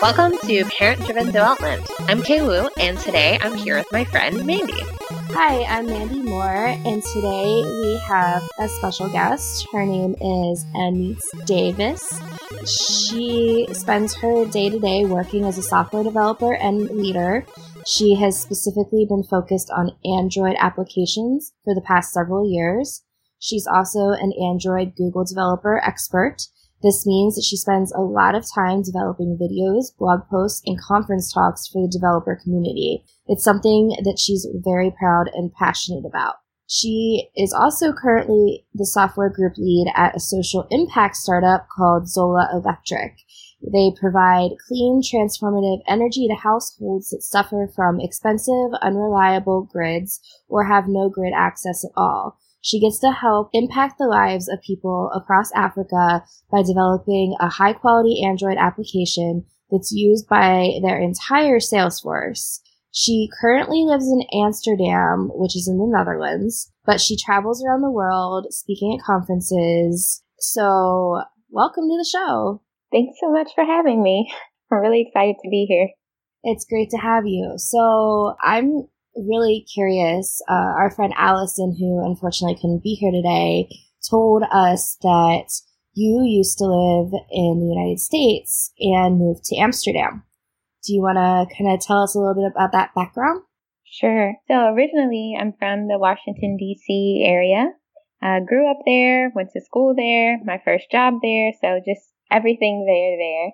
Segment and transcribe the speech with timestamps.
[0.00, 1.84] Welcome to Parent Driven Development.
[2.08, 4.80] I'm Kay Wu, and today I'm here with my friend Mandy.
[5.32, 9.66] Hi, I'm Mandy Moore, and today we have a special guest.
[9.72, 12.08] Her name is Annyce Davis.
[12.66, 17.44] She spends her day to day working as a software developer and leader.
[17.84, 23.02] She has specifically been focused on Android applications for the past several years.
[23.40, 26.42] She's also an Android Google developer expert.
[26.82, 31.32] This means that she spends a lot of time developing videos, blog posts, and conference
[31.32, 33.02] talks for the developer community.
[33.26, 36.36] It's something that she's very proud and passionate about.
[36.66, 42.48] She is also currently the software group lead at a social impact startup called Zola
[42.52, 43.16] Electric.
[43.60, 50.84] They provide clean, transformative energy to households that suffer from expensive, unreliable grids or have
[50.86, 52.38] no grid access at all.
[52.62, 57.72] She gets to help impact the lives of people across Africa by developing a high
[57.72, 62.60] quality Android application that's used by their entire sales force.
[62.92, 67.90] She currently lives in Amsterdam, which is in the Netherlands, but she travels around the
[67.90, 70.22] world speaking at conferences.
[70.38, 72.62] So, welcome to the show.
[72.90, 74.30] Thanks so much for having me.
[74.72, 75.88] I'm really excited to be here.
[76.42, 77.54] It's great to have you.
[77.56, 80.42] So, I'm really curious.
[80.48, 83.68] Uh, our friend Allison, who unfortunately couldn't be here today,
[84.08, 85.46] told us that
[85.94, 90.22] you used to live in the United States and moved to Amsterdam.
[90.86, 93.42] Do you want to kind of tell us a little bit about that background?
[93.84, 94.34] Sure.
[94.48, 97.24] So originally, I'm from the Washington, D.C.
[97.26, 97.72] area.
[98.22, 102.84] I grew up there, went to school there, my first job there, so just everything
[102.86, 103.52] there, there.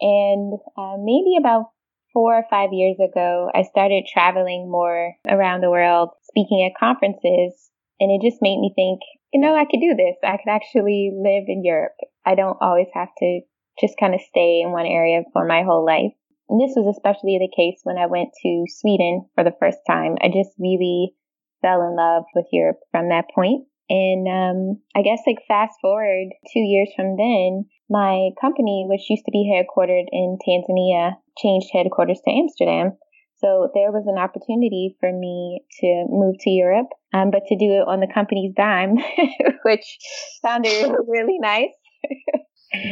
[0.00, 1.70] And uh, maybe about
[2.12, 7.70] four or five years ago, I started traveling more around the world, speaking at conferences,
[8.00, 9.00] and it just made me think,
[9.32, 10.16] you know, I could do this.
[10.24, 11.96] I could actually live in Europe.
[12.24, 13.40] I don't always have to
[13.80, 16.12] just kind of stay in one area for my whole life.
[16.48, 20.16] And this was especially the case when I went to Sweden for the first time.
[20.20, 21.14] I just really
[21.62, 23.66] fell in love with Europe from that point.
[23.88, 29.24] And um, I guess like fast forward two years from then, my company, which used
[29.26, 32.96] to be headquartered in Tanzania, changed headquarters to Amsterdam.
[33.38, 37.72] So there was an opportunity for me to move to Europe, um, but to do
[37.72, 38.96] it on the company's dime,
[39.64, 39.98] which
[40.44, 41.72] sounded really nice.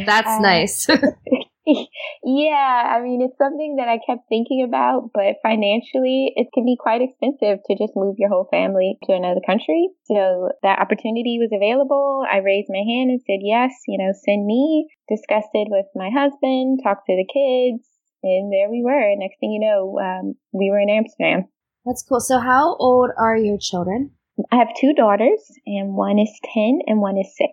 [0.06, 0.86] That's um, nice.
[2.24, 6.76] yeah, I mean, it's something that I kept thinking about, but financially, it can be
[6.80, 9.90] quite expensive to just move your whole family to another country.
[10.04, 12.24] So that opportunity was available.
[12.24, 14.88] I raised my hand and said, yes, you know, send me.
[15.08, 17.84] Discussed it with my husband, talked to the kids,
[18.22, 19.14] and there we were.
[19.16, 21.48] Next thing you know, um, we were in Amsterdam.
[21.84, 22.20] That's cool.
[22.20, 24.12] So, how old are your children?
[24.52, 27.50] I have two daughters, and one is 10 and one is 6.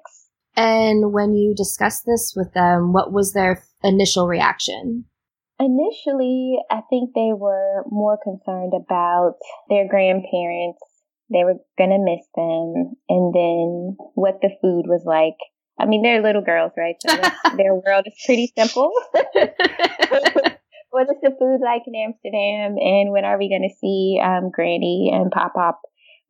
[0.58, 5.06] And when you discussed this with them, what was their initial reaction?
[5.60, 9.36] Initially, I think they were more concerned about
[9.70, 10.82] their grandparents.
[11.32, 12.96] They were going to miss them.
[13.08, 15.38] And then what the food was like.
[15.80, 16.96] I mean, they're little girls, right?
[17.00, 17.16] So
[17.56, 18.92] their world is pretty simple.
[20.96, 22.76] what is the food like in Amsterdam?
[22.80, 25.82] And when are we going to see um, Granny and Pop Pop?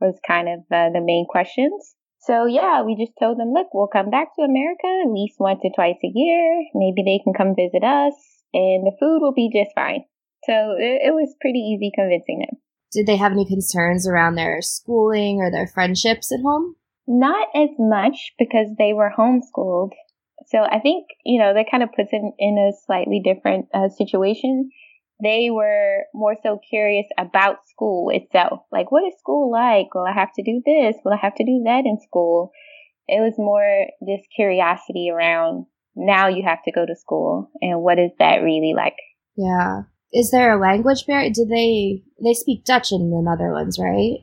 [0.02, 1.96] Was kind of uh, the main questions.
[2.26, 5.62] So yeah, we just told them, look, we'll come back to America at least once
[5.64, 6.66] or twice a year.
[6.74, 8.14] Maybe they can come visit us
[8.54, 10.06] and the food will be just fine.
[10.44, 12.58] So it, it was pretty easy convincing them.
[12.92, 16.76] Did they have any concerns around their schooling or their friendships at home?
[17.08, 19.92] Not as much because they were homeschooled.
[20.48, 23.68] So I think, you know, that kind of puts it in, in a slightly different
[23.74, 24.70] uh, situation
[25.22, 28.62] they were more so curious about school itself.
[28.72, 29.94] Like, what is school like?
[29.94, 30.96] Will I have to do this?
[31.04, 32.52] Will I have to do that in school?
[33.08, 38.00] It was more this curiosity around now you have to go to school and what
[38.00, 38.98] is that really like?
[39.38, 39.84] Yeah.
[40.12, 41.30] Is there a language barrier?
[41.30, 44.20] Do they they speak Dutch in the Netherlands, right?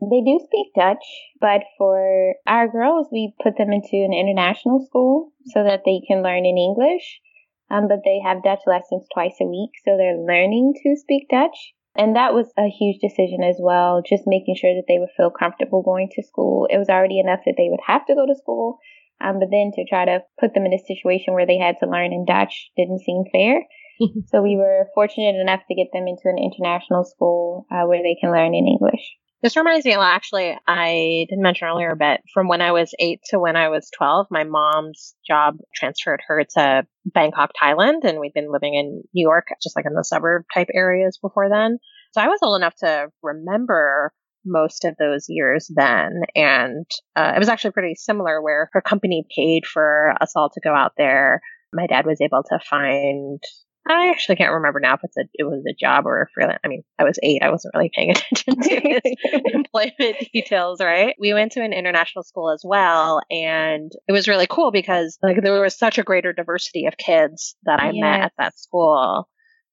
[0.00, 1.04] They do speak Dutch,
[1.40, 6.22] but for our girls, we put them into an international school so that they can
[6.22, 7.20] learn in English
[7.70, 11.74] um, but they have Dutch lessons twice a week, so they're learning to speak Dutch.
[11.96, 15.30] And that was a huge decision as well, just making sure that they would feel
[15.30, 16.68] comfortable going to school.
[16.70, 18.78] It was already enough that they would have to go to school,
[19.20, 21.90] um, but then to try to put them in a situation where they had to
[21.90, 23.66] learn in Dutch didn't seem fair.
[24.30, 28.16] so we were fortunate enough to get them into an international school uh, where they
[28.20, 29.02] can learn in English.
[29.40, 33.38] This reminds me, actually, I didn't mention earlier, but from when I was eight to
[33.38, 38.02] when I was 12, my mom's job transferred her to Bangkok, Thailand.
[38.02, 41.48] And we'd been living in New York, just like in the suburb type areas before
[41.48, 41.78] then.
[42.12, 44.12] So I was old enough to remember
[44.44, 46.22] most of those years then.
[46.34, 50.60] And uh, it was actually pretty similar where her company paid for us all to
[50.60, 51.42] go out there.
[51.72, 53.40] My dad was able to find
[53.88, 56.60] I actually can't remember now if it's a it was a job or a freelance.
[56.64, 57.42] I mean, I was eight.
[57.42, 59.00] I wasn't really paying attention to
[59.54, 61.14] employment details, right?
[61.18, 65.42] We went to an international school as well, and it was really cool because like
[65.42, 68.00] there was such a greater diversity of kids that I yes.
[68.00, 69.28] met at that school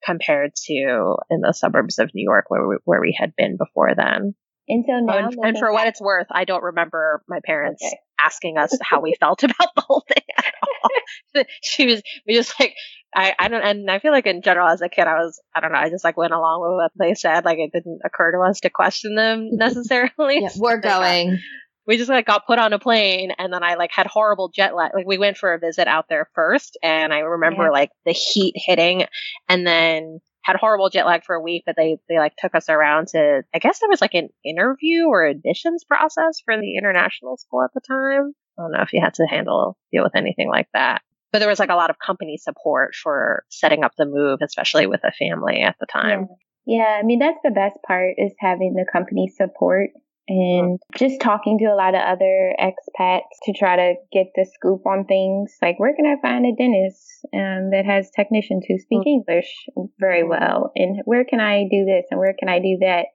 [0.05, 3.93] compared to in the suburbs of New York where we, where we had been before
[3.95, 4.35] then.
[4.67, 7.97] And so now, and, and for what it's worth, I don't remember my parents okay.
[8.19, 11.43] asking us how we felt about the whole thing at all.
[11.61, 12.73] she was, we just like,
[13.15, 15.61] I, I don't, and I feel like in general as a kid, I was, I
[15.61, 17.45] don't know, I just like went along with what they said.
[17.45, 20.41] Like it didn't occur to us to question them necessarily.
[20.41, 21.39] yeah, we're uh, going.
[21.87, 24.75] we just like got put on a plane and then I like had horrible jet
[24.75, 24.91] lag.
[24.93, 27.69] Like we went for a visit out there first and I remember yeah.
[27.69, 29.05] like the heat hitting
[29.47, 32.67] and then had horrible jet lag for a week, but they, they like took us
[32.69, 37.37] around to, I guess there was like an interview or admissions process for the international
[37.37, 38.33] school at the time.
[38.59, 41.01] I don't know if you had to handle, deal with anything like that.
[41.35, 44.87] But there was like a lot of company support for setting up the move, especially
[44.87, 46.29] with a family at the time.
[46.65, 46.77] Yeah.
[46.77, 49.89] yeah, I mean, that's the best part is having the company support
[50.29, 54.85] and just talking to a lot of other expats to try to get the scoop
[54.87, 57.03] on things like where can I find a dentist
[57.33, 59.19] um, that has technicians who speak mm-hmm.
[59.27, 59.51] English
[59.99, 63.07] very well, and where can I do this and where can I do that.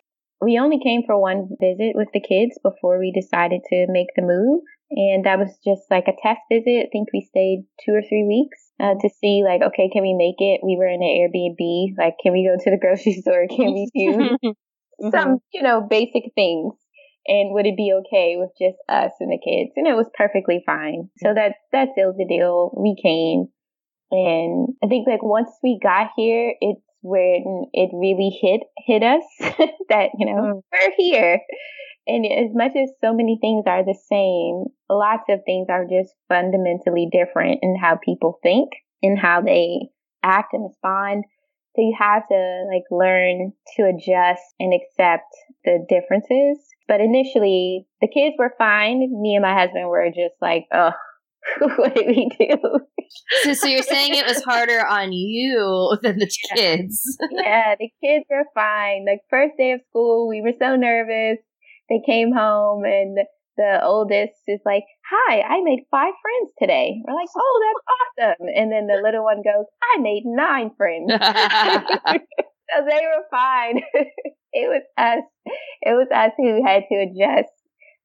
[0.43, 4.29] We only came for one visit with the kids before we decided to make the
[4.29, 6.87] move, and that was just like a test visit.
[6.87, 10.15] I think we stayed two or three weeks uh, to see like, okay, can we
[10.15, 10.61] make it?
[10.65, 11.95] We were in an Airbnb.
[11.99, 13.47] Like, can we go to the grocery store?
[13.49, 14.37] Can we do
[15.11, 15.35] some, mm-hmm.
[15.53, 16.75] you know, basic things?
[17.27, 19.73] and would it be okay with just us and the kids?
[19.77, 21.11] And it was perfectly fine.
[21.19, 22.73] So that that sealed the deal.
[22.77, 23.49] We came,
[24.11, 29.23] and I think like once we got here, it's when it really hit hit us
[29.89, 30.63] that you know mm.
[30.73, 31.41] we're here.
[32.11, 36.15] And as much as so many things are the same, lots of things are just
[36.29, 38.71] fundamentally different in how people think
[39.03, 39.89] and how they
[40.23, 41.25] act and respond.
[41.77, 45.31] So you have to like learn to adjust and accept
[45.65, 46.59] the differences
[46.91, 48.99] but initially, the kids were fine.
[49.23, 50.91] Me and my husband were just like, oh,
[51.77, 52.81] what did we do?
[53.43, 57.17] So, so you're saying it was harder on you than the kids?
[57.31, 59.07] yeah, the kids were fine.
[59.07, 61.39] Like first day of school, we were so nervous.
[61.91, 63.19] They came home and
[63.57, 68.49] the oldest is like, "Hi, I made five friends today." We're like, "Oh, that's awesome!"
[68.55, 73.83] And then the little one goes, "I made nine friends." so they were fine.
[74.53, 75.25] it was us.
[75.83, 77.53] It was us who had to adjust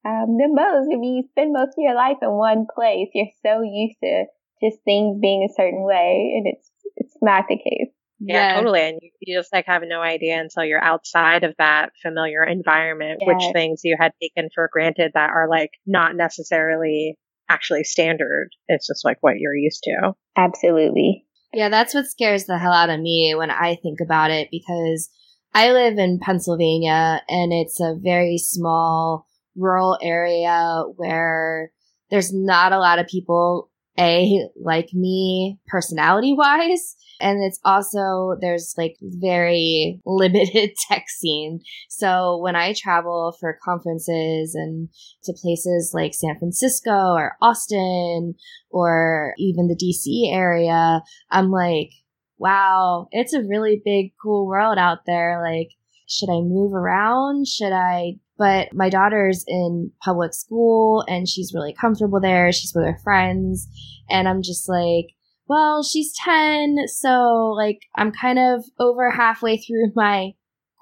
[0.05, 0.91] um, the most.
[0.91, 4.25] If you spend most of your life in one place, you're so used to
[4.61, 7.94] just things being a certain way, and it's it's not the case.
[8.19, 8.55] Yeah, yeah.
[8.55, 8.81] totally.
[8.81, 13.21] And you, you, just like have no idea until you're outside of that familiar environment,
[13.23, 17.17] which things you had taken for granted that are like not necessarily
[17.49, 18.49] actually standard.
[18.67, 20.13] It's just like what you're used to.
[20.37, 21.25] Absolutely.
[21.53, 25.09] Yeah, that's what scares the hell out of me when I think about it because
[25.53, 29.25] I live in Pennsylvania and it's a very small
[29.55, 31.71] rural area where
[32.09, 38.73] there's not a lot of people a like me personality wise and it's also there's
[38.77, 41.61] like very limited tech scene.
[41.89, 44.89] So when i travel for conferences and
[45.23, 48.35] to places like san francisco or austin
[48.69, 51.89] or even the dc area i'm like
[52.37, 55.41] wow it's a really big cool world out there.
[55.41, 55.69] Like
[56.07, 61.73] should i move around should i but my daughter's in public school and she's really
[61.73, 62.51] comfortable there.
[62.51, 63.67] She's with her friends.
[64.09, 65.07] And I'm just like,
[65.47, 66.87] well, she's 10.
[66.87, 70.31] So like, I'm kind of over halfway through my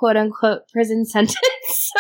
[0.04, 1.92] quote unquote prison sentence.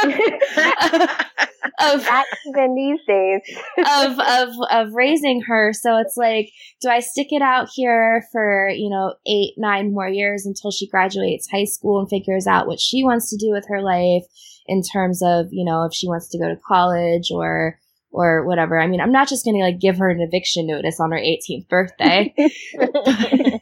[1.79, 2.05] of
[2.47, 3.41] even these days
[3.77, 8.69] of of of raising her so it's like do i stick it out here for
[8.69, 12.79] you know eight nine more years until she graduates high school and figures out what
[12.79, 14.23] she wants to do with her life
[14.67, 17.79] in terms of, you know, if she wants to go to college or
[18.11, 18.79] or whatever.
[18.79, 21.17] I mean, I'm not just going to like give her an eviction notice on her
[21.17, 22.33] 18th birthday.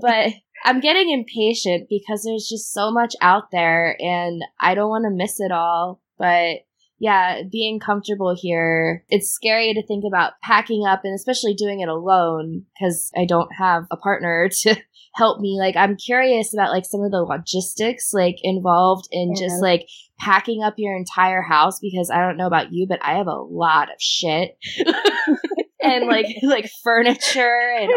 [0.00, 0.32] but
[0.64, 5.10] I'm getting impatient because there's just so much out there and I don't want to
[5.10, 6.00] miss it all.
[6.18, 6.60] But
[6.98, 11.88] yeah, being comfortable here, it's scary to think about packing up and especially doing it
[11.88, 14.76] alone because I don't have a partner to
[15.14, 15.56] help me.
[15.58, 19.46] Like, I'm curious about like some of the logistics like involved in yeah.
[19.46, 19.88] just like
[20.18, 23.32] packing up your entire house because I don't know about you, but I have a
[23.32, 24.58] lot of shit
[25.82, 27.90] and like like furniture and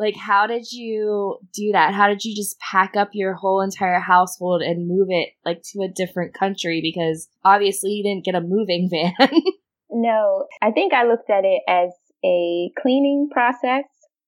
[0.00, 1.92] Like, how did you do that?
[1.92, 5.82] How did you just pack up your whole entire household and move it like to
[5.82, 6.80] a different country?
[6.82, 8.88] Because obviously you didn't get a moving
[9.20, 9.30] van.
[9.90, 11.90] no, I think I looked at it as
[12.24, 13.84] a cleaning process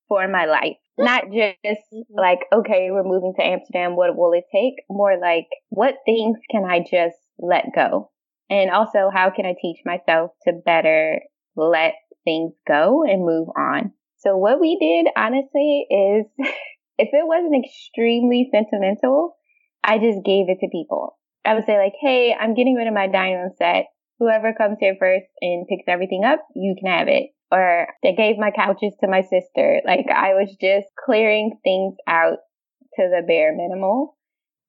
[0.09, 0.77] for my life.
[0.99, 2.19] Not just mm-hmm.
[2.19, 3.97] like, okay, we're moving to Amsterdam.
[3.97, 4.75] What will it take?
[4.91, 8.11] More like, what things can I just let go?
[8.51, 11.23] And also, how can I teach myself to better
[11.57, 11.95] let
[12.27, 13.93] things go and move on?
[14.23, 16.27] So what we did, honestly, is
[16.99, 19.37] if it wasn't extremely sentimental,
[19.83, 21.19] I just gave it to people.
[21.45, 23.87] I would say like, hey, I'm getting rid of my dining room set.
[24.21, 27.31] Whoever comes here first and picks everything up, you can have it.
[27.51, 29.83] Or I gave my couches to my sister.
[29.85, 32.39] Like I was just clearing things out
[32.95, 34.17] to the bare minimal.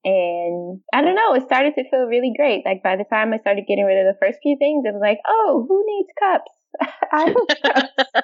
[0.03, 2.65] And I don't know, it started to feel really great.
[2.65, 4.99] Like by the time I started getting rid of the first few things, it was
[4.99, 6.51] like, oh, who needs cups?
[7.11, 7.51] I don't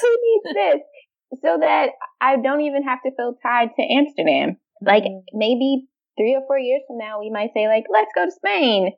[0.00, 0.80] Who needs this?
[1.42, 1.90] So that
[2.20, 4.56] I don't even have to feel tied to Amsterdam.
[4.82, 5.38] Like mm-hmm.
[5.38, 5.86] maybe
[6.18, 8.92] three or four years from now, we might say like, let's go to Spain.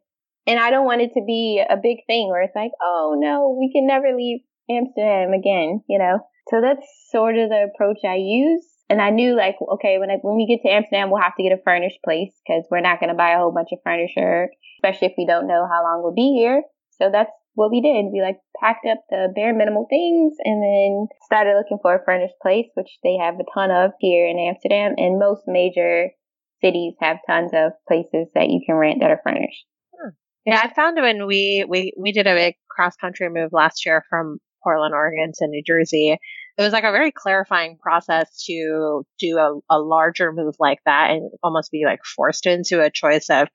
[0.46, 3.56] And I don't want it to be a big thing where it's like, oh no,
[3.58, 4.40] we can never leave
[4.70, 6.18] Amsterdam again, you know?
[6.48, 8.66] So that's sort of the approach I use.
[8.90, 11.42] And I knew like, okay, when I, when we get to Amsterdam, we'll have to
[11.42, 14.50] get a furnished place because we're not going to buy a whole bunch of furniture,
[14.78, 16.62] especially if we don't know how long we'll be here.
[17.00, 18.12] So that's what we did.
[18.12, 22.34] We like packed up the bare minimal things and then started looking for a furnished
[22.40, 24.94] place, which they have a ton of here in Amsterdam.
[24.96, 26.10] And most major
[26.62, 29.64] cities have tons of places that you can rent that are furnished.
[29.92, 30.10] Hmm.
[30.46, 34.02] Yeah, I found when we, we, we did a big cross country move last year
[34.08, 36.16] from Portland, Oregon to New Jersey.
[36.58, 41.10] It was like a very clarifying process to do a, a larger move like that
[41.10, 43.48] and almost be like forced into a choice of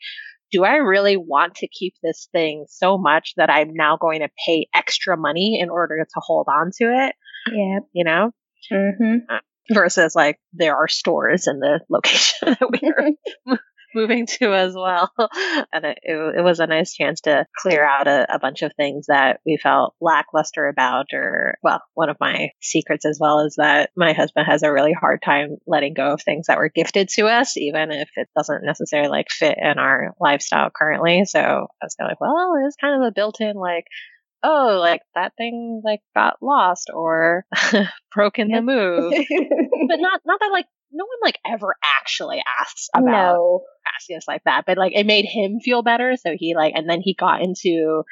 [0.52, 4.30] do I really want to keep this thing so much that I'm now going to
[4.46, 7.16] pay extra money in order to hold on to it?
[7.52, 7.80] Yeah.
[7.94, 8.32] You know?
[8.72, 9.16] Mm-hmm.
[9.30, 9.40] Uh,
[9.72, 12.90] versus like there are stores in the location that we
[13.54, 13.60] are
[13.96, 15.12] moving to as well.
[15.74, 19.08] And it, it, was a nice chance to clear out a, a, bunch of things
[19.08, 21.08] that we felt lackluster about.
[21.14, 24.94] Or, well, one of my secrets as well is that my husband has a really
[24.94, 28.66] hard time letting go of things that were gifted to us, even if it doesn't
[28.66, 31.26] necessarily like fit in our lifestyle currently.
[31.26, 33.86] So I was kind of like, well, it is kind of a built in like,
[34.44, 37.46] oh, like that thing like got lost or
[38.16, 39.12] broke in the move.
[39.12, 43.62] but not not that like no one like ever actually asks about no.
[43.96, 46.16] asking us like that, but like it made him feel better.
[46.16, 48.04] So he like, and then he got into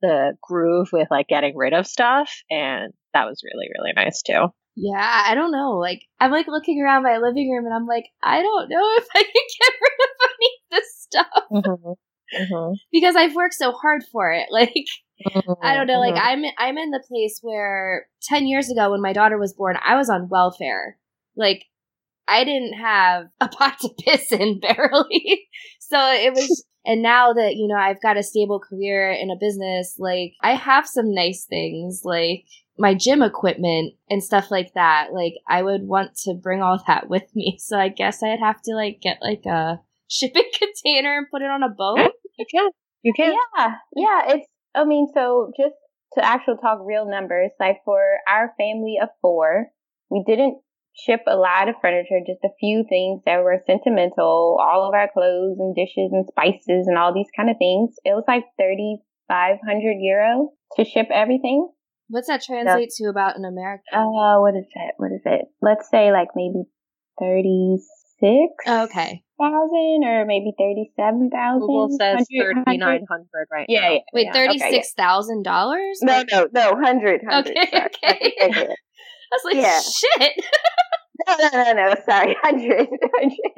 [0.00, 4.48] the groove with like getting rid of stuff, and that was really really nice too.
[4.74, 5.72] Yeah, I don't know.
[5.78, 9.06] Like I'm like looking around my living room, and I'm like, I don't know if
[9.14, 11.26] I can get rid of any of this stuff.
[11.52, 11.92] Mm-hmm.
[12.32, 12.72] Mm-hmm.
[12.90, 14.46] because I've worked so hard for it.
[14.52, 14.72] Like
[15.26, 15.52] mm-hmm.
[15.62, 16.00] I don't know.
[16.00, 16.26] Like mm-hmm.
[16.26, 19.96] I'm I'm in the place where ten years ago when my daughter was born, I
[19.96, 20.96] was on welfare.
[21.36, 21.64] Like
[22.28, 25.48] I didn't have a pot to piss in barely.
[25.80, 29.36] so it was, and now that, you know, I've got a stable career in a
[29.38, 32.44] business, like I have some nice things, like
[32.78, 35.08] my gym equipment and stuff like that.
[35.12, 37.58] Like I would want to bring all that with me.
[37.58, 41.50] So I guess I'd have to like get like a shipping container and put it
[41.50, 42.12] on a boat.
[42.38, 42.70] You can.
[43.02, 43.34] You can.
[43.56, 43.74] Yeah.
[43.94, 44.34] Yeah.
[44.34, 45.74] It's, I mean, so just
[46.14, 49.66] to actual talk real numbers, like for our family of four,
[50.10, 50.60] we didn't
[50.94, 55.08] ship a lot of furniture, just a few things that were sentimental, all of our
[55.12, 57.96] clothes and dishes and spices and all these kind of things.
[58.04, 61.68] It was like 3,500 euro to ship everything.
[62.08, 63.84] What's that translate so, to about in America?
[63.92, 64.94] Uh, what is it?
[64.98, 65.46] What is it?
[65.62, 66.64] Let's say like maybe
[67.18, 67.82] 36.
[68.66, 69.24] Oh, okay.
[69.40, 71.66] Thousand or maybe thirty-seven thousand.
[71.66, 73.90] Google says thirty-nine hundred right yeah, now.
[73.90, 75.98] Yeah, Wait, thirty-six thousand dollars?
[76.00, 77.22] No, no, no, hundred.
[77.24, 78.34] Okay, okay.
[79.32, 79.80] I was like, yeah.
[79.80, 80.32] shit.
[81.26, 81.94] no, no, no, no.
[82.04, 83.52] Sorry, hundred, hundred.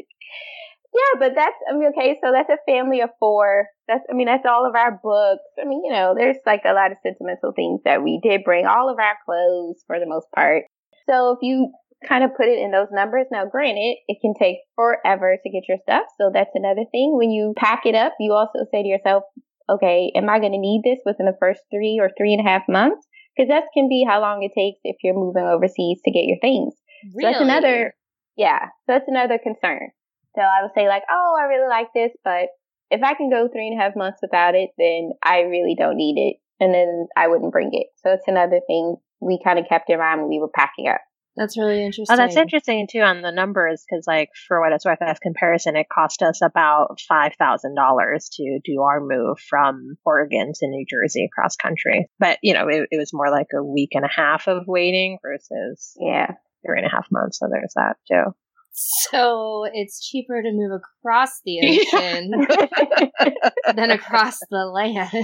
[0.95, 2.17] Yeah, but that's I mean, okay.
[2.23, 3.67] So that's a family of four.
[3.89, 5.43] That's I mean, that's all of our books.
[5.61, 8.67] I mean, you know, there's like a lot of sentimental things that we did bring.
[8.67, 10.65] All of our clothes for the most part.
[11.09, 11.73] So if you
[12.09, 15.69] kind of put it in those numbers, now granted, it can take forever to get
[15.69, 16.05] your stuff.
[16.21, 17.17] So that's another thing.
[17.17, 19.25] When you pack it up, you also say to yourself,
[19.69, 22.49] okay, am I going to need this within the first three or three and a
[22.49, 23.07] half months?
[23.35, 26.39] because that can be how long it takes if you're moving overseas to get your
[26.41, 26.75] things.
[27.15, 27.33] Really?
[27.33, 27.95] So that's another,
[28.37, 29.91] yeah, so that's another concern.
[30.35, 32.49] So I would say like, oh, I really like this, but
[32.91, 35.97] if I can go three and a half months without it, then I really don't
[35.97, 36.37] need it.
[36.61, 37.89] And then I wouldn't bring it.
[37.97, 41.01] So it's another thing we kind of kept in mind when we were packing up.
[41.37, 42.15] That's really interesting.
[42.15, 45.75] Oh, that's interesting too on the numbers because, like, for what it's worth, as comparison,
[45.75, 50.87] it cost us about five thousand dollars to do our move from Oregon to New
[50.89, 52.07] Jersey across country.
[52.21, 55.19] But you know, it, it was more like a week and a half of waiting
[55.23, 56.35] versus yeah.
[56.65, 57.39] Three and a half months.
[57.39, 58.33] So there's that too.
[58.77, 61.61] So it's cheaper to move across the
[61.95, 62.33] ocean
[63.77, 65.13] than across the land.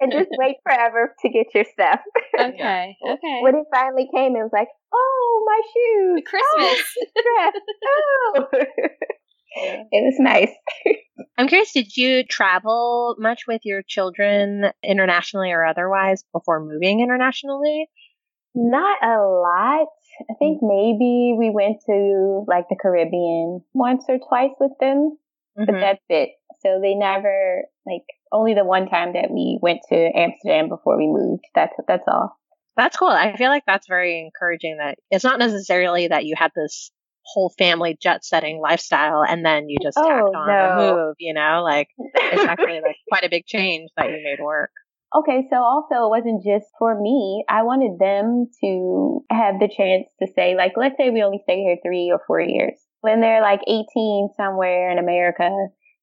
[0.00, 2.00] and just wait forever to get your stuff.
[2.38, 2.98] Okay.
[3.02, 3.40] Okay.
[3.42, 6.22] When it finally came, it was like, oh, my shoes.
[6.26, 6.84] Christmas.
[7.86, 8.64] Oh, oh.
[9.60, 10.52] It was nice.
[11.38, 17.88] I'm curious, did you travel much with your children internationally or otherwise before moving internationally?
[18.54, 19.88] Not a lot.
[20.30, 25.16] I think maybe we went to like the Caribbean once or twice with them,
[25.58, 25.64] mm-hmm.
[25.66, 26.30] but that's it.
[26.60, 31.06] So they never like only the one time that we went to Amsterdam before we
[31.06, 31.44] moved.
[31.54, 32.36] That's that's all.
[32.76, 33.08] That's cool.
[33.08, 36.92] I feel like that's very encouraging that it's not necessarily that you had this
[37.24, 40.54] whole family jet setting lifestyle and then you just oh, tacked on no.
[40.54, 41.60] a move, you know?
[41.62, 44.70] Like it's actually like quite a big change that you made work.
[45.14, 47.44] Okay, so also it wasn't just for me.
[47.48, 51.62] I wanted them to have the chance to say, like, let's say we only stay
[51.62, 52.76] here three or four years.
[53.00, 55.48] When they're like 18 somewhere in America,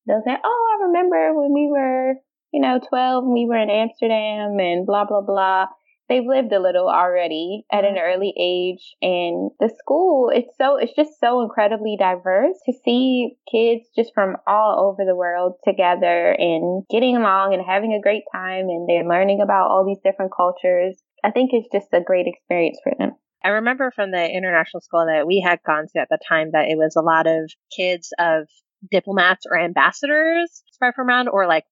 [0.07, 2.15] they'll say, oh, I remember when we were,
[2.51, 5.67] you know, 12 and we were in Amsterdam and blah, blah, blah
[6.09, 8.05] they've lived a little already at an mm-hmm.
[8.05, 13.87] early age and the school it's so it's just so incredibly diverse to see kids
[13.95, 18.67] just from all over the world together and getting along and having a great time
[18.69, 22.79] and they're learning about all these different cultures i think it's just a great experience
[22.83, 23.11] for them
[23.43, 26.65] I remember from the international school that we had gone to at the time that
[26.67, 28.47] it was a lot of kids of
[28.89, 31.65] diplomats or ambassadors spread from around or like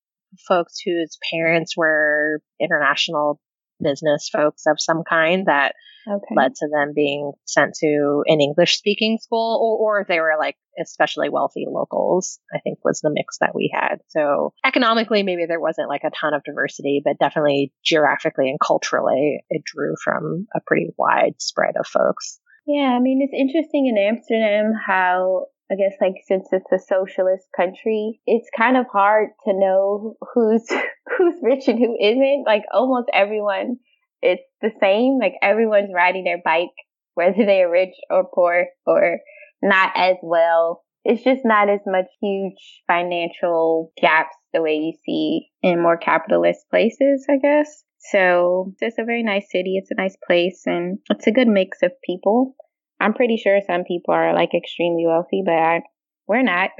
[0.47, 3.39] folks whose parents were international
[3.83, 5.75] business folks of some kind that
[6.07, 6.35] okay.
[6.35, 10.35] led to them being sent to an English speaking school or, or if they were
[10.39, 13.97] like especially wealthy locals, I think was the mix that we had.
[14.07, 19.43] So economically, maybe there wasn't like a ton of diversity, but definitely geographically and culturally,
[19.49, 22.39] it drew from a pretty wide spread of folks.
[22.65, 27.47] Yeah, I mean, it's interesting in Amsterdam how I guess like since it's a socialist
[27.55, 30.67] country, it's kind of hard to know who's
[31.17, 32.43] who's rich and who isn't.
[32.45, 33.77] Like almost everyone,
[34.21, 35.17] it's the same.
[35.19, 36.69] Like everyone's riding their bike,
[37.15, 39.19] whether they are rich or poor or
[39.63, 40.83] not as well.
[41.05, 46.61] It's just not as much huge financial gaps the way you see in more capitalist
[46.69, 47.83] places, I guess.
[48.11, 49.75] So it's a very nice city.
[49.77, 52.55] It's a nice place and it's a good mix of people.
[52.99, 55.81] I'm pretty sure some people are like extremely wealthy, but I,
[56.27, 56.71] we're not.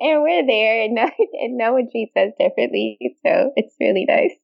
[0.00, 2.98] and we're there, and no, and no one treats us differently.
[3.24, 4.34] So it's really nice.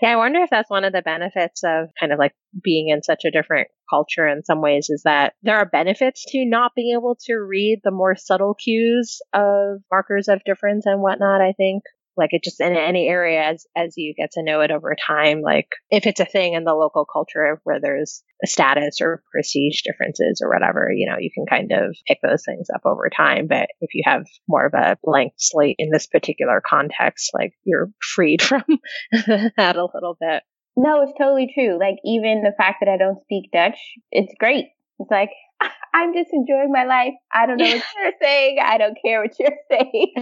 [0.00, 3.02] Yeah, I wonder if that's one of the benefits of kind of like being in
[3.02, 6.94] such a different culture in some ways is that there are benefits to not being
[6.94, 11.82] able to read the more subtle cues of markers of difference and whatnot, I think
[12.18, 15.40] like it just in any area as as you get to know it over time
[15.40, 19.82] like if it's a thing in the local culture where there's a status or prestige
[19.82, 23.46] differences or whatever you know you can kind of pick those things up over time
[23.48, 27.90] but if you have more of a blank slate in this particular context like you're
[28.00, 28.64] freed from
[29.12, 30.42] that a little bit
[30.76, 33.78] no it's totally true like even the fact that i don't speak dutch
[34.10, 34.66] it's great
[34.98, 35.30] it's like
[35.94, 37.14] I'm just enjoying my life.
[37.32, 38.58] I don't know what you're saying.
[38.62, 40.14] I don't care what you're saying.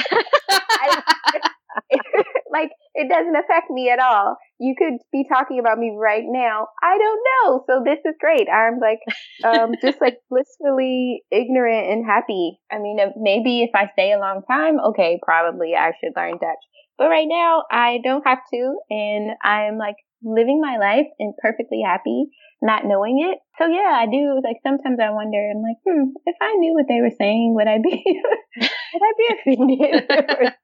[2.53, 4.37] Like it doesn't affect me at all.
[4.59, 6.69] You could be talking about me right now.
[6.83, 7.65] I don't know.
[7.67, 8.49] So this is great.
[8.49, 9.01] I'm like
[9.45, 12.59] um just like blissfully ignorant and happy.
[12.71, 16.65] I mean, maybe if I stay a long time, okay, probably I should learn Dutch.
[16.97, 21.83] But right now I don't have to and I'm like living my life and perfectly
[21.85, 22.31] happy
[22.63, 23.39] not knowing it.
[23.59, 26.87] So yeah, I do like sometimes I wonder, I'm like, hmm, if I knew what
[26.89, 28.03] they were saying, would I be
[28.57, 30.55] would I be offended?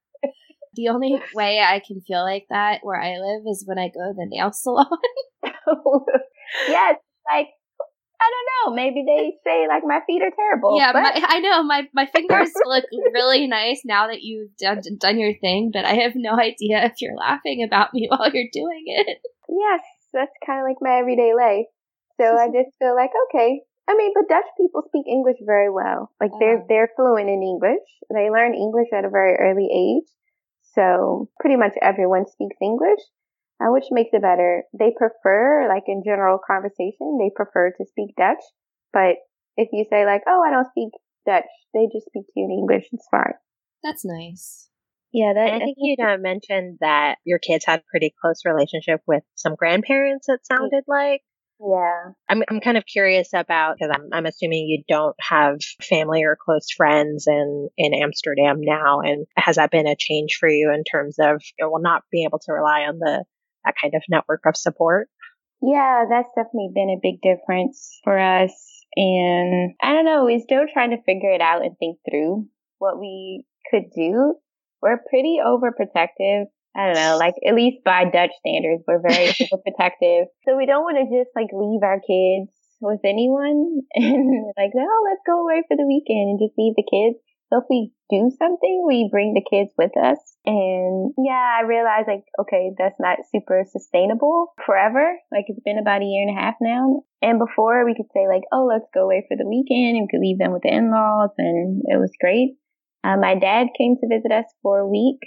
[0.75, 4.09] The only way I can feel like that where I live is when I go
[4.09, 4.87] to the nail salon.
[6.69, 6.97] yes,
[7.31, 7.49] like
[8.23, 8.77] I don't know.
[8.77, 10.79] Maybe they say like my feet are terrible.
[10.79, 11.03] Yeah, but...
[11.03, 15.35] my, I know my my fingers look really nice now that you've done done your
[15.41, 19.19] thing, but I have no idea if you're laughing about me while you're doing it.
[19.49, 19.81] Yes,
[20.13, 21.67] that's kind of like my everyday life.
[22.21, 23.63] So I just feel like okay.
[23.89, 26.11] I mean, but Dutch people speak English very well.
[26.21, 27.83] Like they're they're fluent in English.
[28.09, 30.07] They learn English at a very early age.
[30.75, 33.01] So pretty much everyone speaks English,
[33.61, 34.65] uh, which makes it better.
[34.79, 38.43] They prefer, like in general conversation, they prefer to speak Dutch.
[38.93, 39.17] But
[39.57, 40.93] if you say like, oh, I don't speak
[41.27, 42.89] Dutch, they just speak to you in English.
[42.93, 43.35] It's fine.
[43.83, 44.69] That's nice.
[45.13, 49.03] Yeah, that, I think you uh, mentioned that your kids had a pretty close relationship
[49.07, 50.29] with some grandparents.
[50.29, 51.21] It sounded like.
[51.65, 52.13] Yeah.
[52.29, 56.37] I'm I'm kind of curious about because I'm I'm assuming you don't have family or
[56.43, 60.83] close friends in in Amsterdam now, and has that been a change for you in
[60.83, 63.25] terms of you know, well not being able to rely on the
[63.65, 65.09] that kind of network of support?
[65.63, 68.53] Yeah, that's definitely been a big difference for us.
[68.97, 72.49] And I don't know, we're still trying to figure it out and think through
[72.79, 74.35] what we could do.
[74.83, 76.47] We're pretty overprotective.
[76.75, 79.33] I don't know, like at least by Dutch standards, we're very
[79.65, 80.33] protective.
[80.45, 82.49] So we don't want to just like leave our kids
[82.81, 86.89] with anyone and like, oh, let's go away for the weekend and just leave the
[86.89, 87.21] kids.
[87.53, 90.17] So if we do something, we bring the kids with us.
[90.47, 95.21] And yeah, I realized like, okay, that's not super sustainable forever.
[95.31, 97.05] Like it's been about a year and a half now.
[97.21, 100.11] And before we could say like, oh, let's go away for the weekend and we
[100.11, 102.57] could leave them with the in-laws and it was great.
[103.05, 105.21] Uh, my dad came to visit us for a week,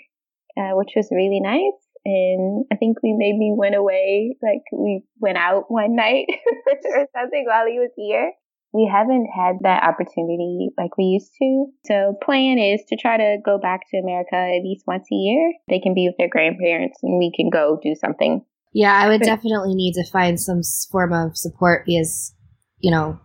[0.57, 1.79] uh, which was really nice.
[2.05, 6.27] And I think we maybe went away, like we went out one night
[6.67, 8.31] or something while he was here
[8.75, 11.67] we haven't had that opportunity like we used to.
[11.85, 15.53] So plan is to try to go back to America at least once a year.
[15.69, 18.43] They can be with their grandparents and we can go do something.
[18.73, 20.59] Yeah, I would definitely need to find some
[20.91, 22.35] form of support because,
[22.79, 23.17] you know,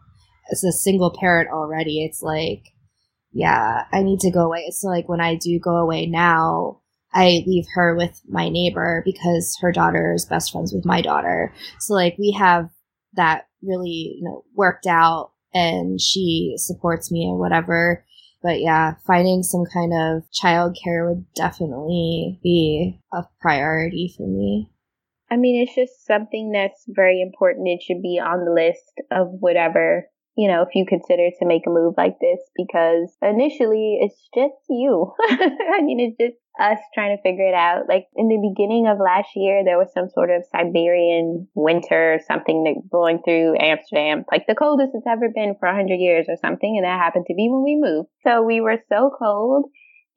[0.53, 2.63] as a single parent already, it's like,
[3.33, 4.71] yeah, I need to go away.
[4.71, 6.80] So like when I do go away now,
[7.13, 11.53] I leave her with my neighbor because her daughter is best friends with my daughter.
[11.79, 12.71] So like we have
[13.15, 18.05] that really, you know, worked out and she supports me and whatever.
[18.43, 24.71] But yeah, finding some kind of childcare would definitely be a priority for me.
[25.31, 27.69] I mean, it's just something that's very important.
[27.69, 30.09] It should be on the list of whatever
[30.41, 34.57] you know, if you consider to make a move like this, because initially it's just
[34.71, 35.13] you.
[35.29, 37.89] I mean, it's just us trying to figure it out.
[37.89, 42.21] Like in the beginning of last year, there was some sort of Siberian winter or
[42.27, 46.37] something that going through Amsterdam, like the coldest it's ever been for 100 years or
[46.37, 46.77] something.
[46.77, 48.09] And that happened to be when we moved.
[48.27, 49.67] So we were so cold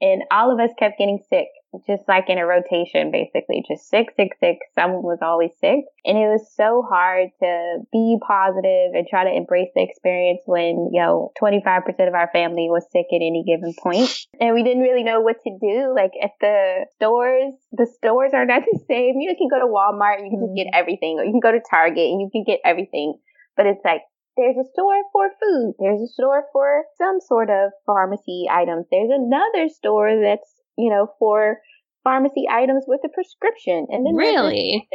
[0.02, 1.48] and all of us kept getting sick
[1.88, 4.60] just like in a rotation, basically, just sick, sick, sick.
[4.76, 5.86] Someone was always sick.
[6.06, 10.90] And it was so hard to be positive and try to embrace the experience when,
[10.92, 14.10] you know, 25% of our family was sick at any given point.
[14.40, 15.94] And we didn't really know what to do.
[15.96, 19.20] Like at the stores, the stores are not the same.
[19.20, 20.80] You can go to Walmart and you can just get mm-hmm.
[20.80, 23.18] everything, or you can go to Target and you can get everything.
[23.56, 24.02] But it's like,
[24.36, 25.76] there's a store for food.
[25.78, 28.88] There's a store for some sort of pharmacy items.
[28.90, 31.58] There's another store that's you know, for
[32.04, 33.88] pharmacy items with a prescription.
[33.90, 34.88] And then really,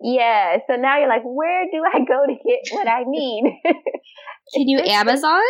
[0.00, 0.58] yeah.
[0.66, 3.60] So now you're like, where do I go to get what I need?
[4.54, 5.42] can you Amazon?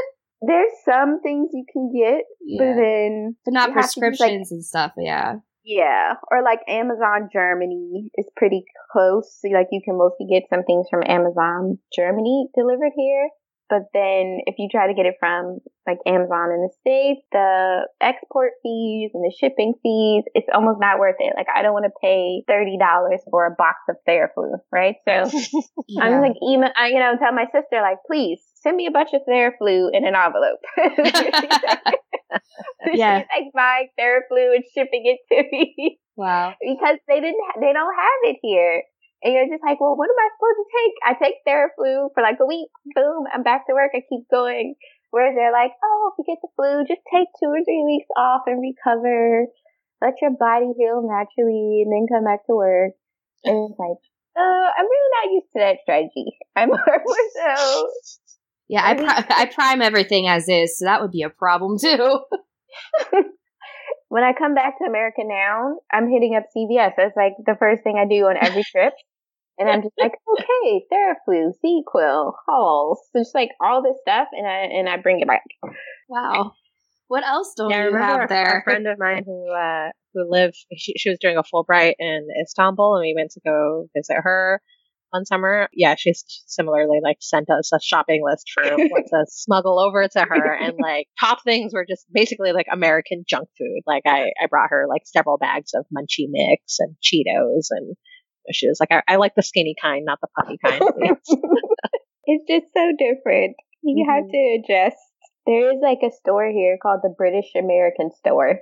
[0.43, 2.59] There's some things you can get, yeah.
[2.59, 4.93] but then but not prescriptions like, and stuff.
[4.99, 5.37] Yeah.
[5.65, 9.37] Yeah, or like Amazon Germany is pretty close.
[9.41, 13.31] So like you can mostly get some things from Amazon Germany delivered here.
[13.69, 17.89] But then if you try to get it from like Amazon in the States, the
[18.01, 21.35] export fees and the shipping fees, it's almost not worth it.
[21.37, 22.79] Like I don't want to pay $30
[23.31, 24.97] for a box of Theraflu, right?
[25.07, 25.31] So
[25.89, 26.03] yeah.
[26.03, 29.11] I'm like, email, I, you know, tell my sister like, please send me a bunch
[29.15, 30.63] of Theraflu in an envelope.
[32.95, 33.21] yeah.
[33.21, 35.99] She's like buying Theraflu and shipping it to me.
[36.17, 36.55] Wow.
[36.63, 38.83] because they didn't, ha- they don't have it here.
[39.27, 40.95] And you're just like, well, what am I supposed to take?
[41.03, 42.71] I take Theraflu for like a week.
[42.95, 43.91] Boom, I'm back to work.
[43.91, 44.79] I keep going.
[45.11, 48.07] Whereas they're like, oh, if you get the flu, just take two or three weeks
[48.15, 49.51] off and recover.
[49.99, 52.95] Let your body heal naturally and then come back to work.
[53.43, 53.99] And it's like,
[54.39, 56.39] uh, I'm really not used to that strategy.
[56.55, 57.03] I'm more
[57.35, 57.91] so.
[58.69, 62.21] Yeah, I, pri- I prime everything as is, so that would be a problem too.
[64.09, 66.93] when I come back to America now, I'm hitting up CVS.
[66.97, 68.95] That's like the first thing I do on every trip.
[69.59, 74.47] And I'm just like, okay, Theraflu, Sequel, Halls, so just like all this stuff, and
[74.47, 75.43] I and I bring it back.
[76.09, 76.53] Wow,
[77.09, 78.59] what else don't yeah, you have a, there?
[78.59, 82.27] A friend of mine who uh, who lived, she, she was doing a Fulbright in
[82.43, 84.61] Istanbul, and we went to go visit her
[85.11, 85.69] one summer.
[85.73, 90.21] Yeah, she's similarly like sent us a shopping list for what to smuggle over to
[90.21, 93.83] her, and like top things were just basically like American junk food.
[93.87, 97.97] Like I I brought her like several bags of Munchie Mix and Cheetos and
[98.53, 100.81] she like, I, I like the skinny kind, not the puffy kind.
[102.25, 103.57] it's just so different.
[103.83, 104.11] You mm-hmm.
[104.11, 105.03] have to adjust.
[105.47, 108.61] There is like a store here called the British American Store.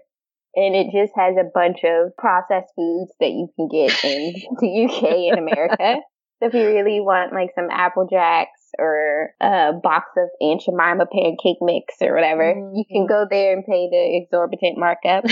[0.56, 4.84] And it just has a bunch of processed foods that you can get in the
[4.86, 6.00] UK and America.
[6.38, 11.06] so if you really want like some Apple Jacks or a box of Aunt Jemima
[11.06, 12.76] pancake mix or whatever, mm-hmm.
[12.76, 15.24] you can go there and pay the exorbitant markup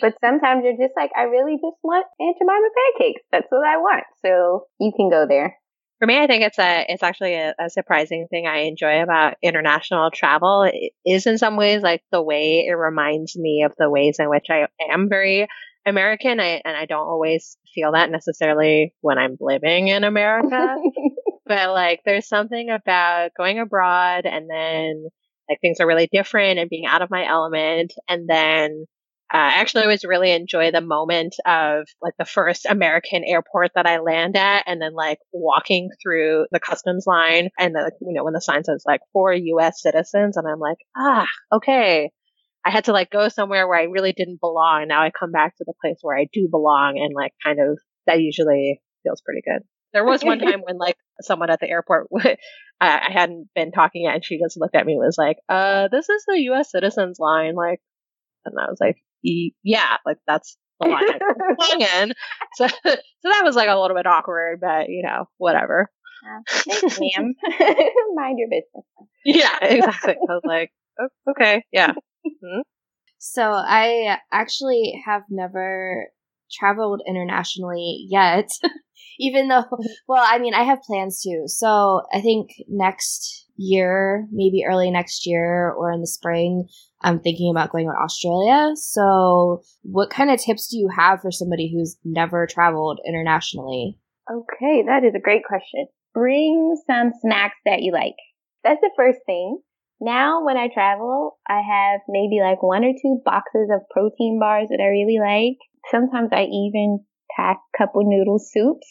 [0.00, 3.22] but sometimes you're just like, I really just want Aunt Jemima pancakes.
[3.32, 4.04] That's what I want.
[4.24, 5.56] So you can go there.
[5.98, 9.34] For me, I think it's a it's actually a, a, surprising thing I enjoy about
[9.42, 10.62] international travel.
[10.72, 14.30] It is in some ways like the way it reminds me of the ways in
[14.30, 15.48] which I am very
[15.84, 16.38] American.
[16.38, 20.76] I, and I don't always feel that necessarily when I'm living in America.
[21.46, 25.08] but like there's something about going abroad and then
[25.48, 28.84] like things are really different and being out of my element and then
[29.32, 33.86] uh, I actually always really enjoy the moment of like the first American airport that
[33.86, 38.24] I land at and then like walking through the customs line and the, you know,
[38.24, 42.10] when the sign says like for US citizens and I'm like, ah, okay.
[42.64, 44.86] I had to like go somewhere where I really didn't belong.
[44.88, 47.78] Now I come back to the place where I do belong and like kind of
[48.06, 49.62] that usually feels pretty good.
[49.92, 52.08] There was one time when like someone at the airport,
[52.80, 55.88] I hadn't been talking yet and she just looked at me and was like, uh,
[55.90, 57.54] this is the US citizens line.
[57.54, 57.80] Like,
[58.46, 61.04] and I was like, yeah, like that's the line
[61.60, 62.12] I in.
[62.54, 65.90] So, so that was like a little bit awkward, but you know, whatever.
[66.24, 67.34] Uh, thanks, ma'am.
[68.14, 68.84] Mind your business.
[69.24, 70.14] Yeah, exactly.
[70.14, 71.92] I was like, oh, okay, yeah.
[71.92, 72.60] Mm-hmm.
[73.18, 76.08] So I actually have never
[76.50, 78.48] traveled internationally yet.
[79.20, 79.64] Even though,
[80.06, 81.44] well, I mean, I have plans to.
[81.46, 86.68] So I think next year, maybe early next year or in the spring,
[87.02, 88.72] I'm thinking about going to Australia.
[88.76, 93.98] So, what kind of tips do you have for somebody who's never traveled internationally?
[94.30, 95.86] Okay, that is a great question.
[96.14, 98.16] Bring some snacks that you like.
[98.64, 99.58] That's the first thing.
[100.00, 104.68] Now, when I travel, I have maybe like one or two boxes of protein bars
[104.70, 105.58] that I really like.
[105.90, 107.04] Sometimes I even
[107.36, 108.86] pack a couple noodle soups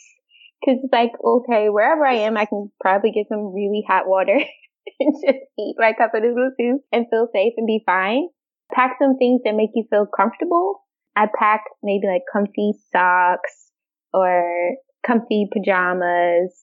[0.60, 4.36] because it's like, okay, wherever I am, I can probably get some really hot water
[5.00, 8.28] and just eat my cup of noodle soup and feel safe and be fine.
[8.74, 10.84] Pack some things that make you feel comfortable.
[11.16, 13.72] I pack maybe like comfy socks
[14.14, 16.54] or comfy pajamas.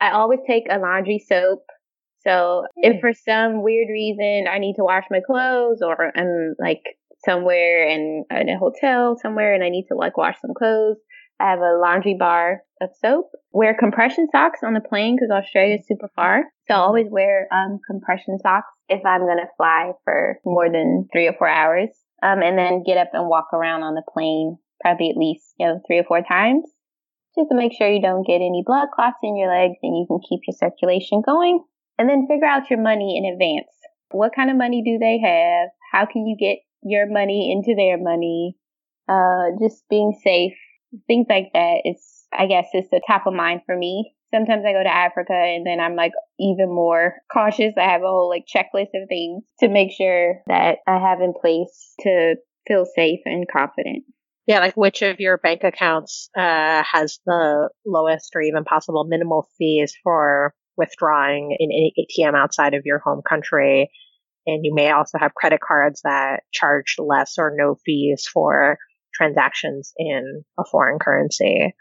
[0.00, 1.62] I always take a laundry soap.
[2.20, 3.00] So if hmm.
[3.00, 6.82] for some weird reason I need to wash my clothes or I'm like
[7.24, 10.98] somewhere in, in a hotel somewhere and I need to like wash some clothes,
[11.40, 13.30] I have a laundry bar of soap.
[13.52, 16.44] Wear compression socks on the plane because Australia is super far.
[16.68, 21.08] So I always wear um, compression socks if I'm going to fly for more than
[21.12, 21.88] three or four hours.
[22.22, 25.66] Um, and then get up and walk around on the plane probably at least, you
[25.66, 26.64] know, three or four times
[27.36, 30.06] just to make sure you don't get any blood clots in your legs and you
[30.08, 31.62] can keep your circulation going.
[31.98, 33.72] And then figure out your money in advance.
[34.10, 35.70] What kind of money do they have?
[35.92, 38.56] How can you get your money into their money?
[39.08, 40.56] Uh, just being safe
[41.06, 44.12] things like that is, I guess, is the top of mind for me.
[44.34, 47.74] Sometimes I go to Africa and then I'm like even more cautious.
[47.78, 51.32] I have a whole like checklist of things to make sure that I have in
[51.40, 54.04] place to feel safe and confident.
[54.46, 59.48] Yeah, like which of your bank accounts uh, has the lowest or even possible minimal
[59.58, 63.90] fees for withdrawing in any ATM outside of your home country?
[64.46, 68.78] And you may also have credit cards that charge less or no fees for
[69.16, 71.74] transactions in a foreign currency.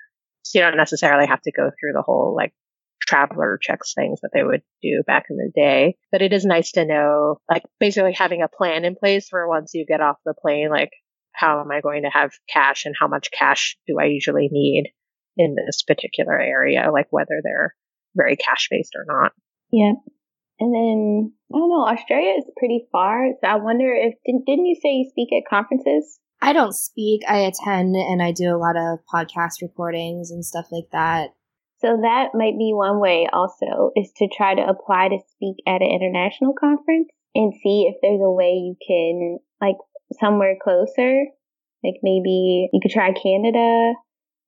[0.44, 2.54] So you don't necessarily have to go through the whole like
[3.02, 5.98] traveler checks things that they would do back in the day.
[6.12, 9.72] But it is nice to know, like basically having a plan in place for once
[9.74, 10.92] you get off the plane, like
[11.34, 14.92] how am I going to have cash and how much cash do I usually need
[15.38, 17.76] in this particular area, like whether they're
[18.16, 19.34] very cash based or not.
[19.72, 19.94] Yeah.
[20.60, 23.28] And then I don't know, Australia is pretty far.
[23.42, 26.20] So I wonder if didn't, didn't you say you speak at conferences?
[26.46, 27.24] I don't speak.
[27.28, 31.30] I attend and I do a lot of podcast recordings and stuff like that.
[31.80, 35.82] So that might be one way also is to try to apply to speak at
[35.82, 39.78] an international conference and see if there's a way you can like
[40.20, 41.26] somewhere closer.
[41.84, 43.94] Like maybe you could try Canada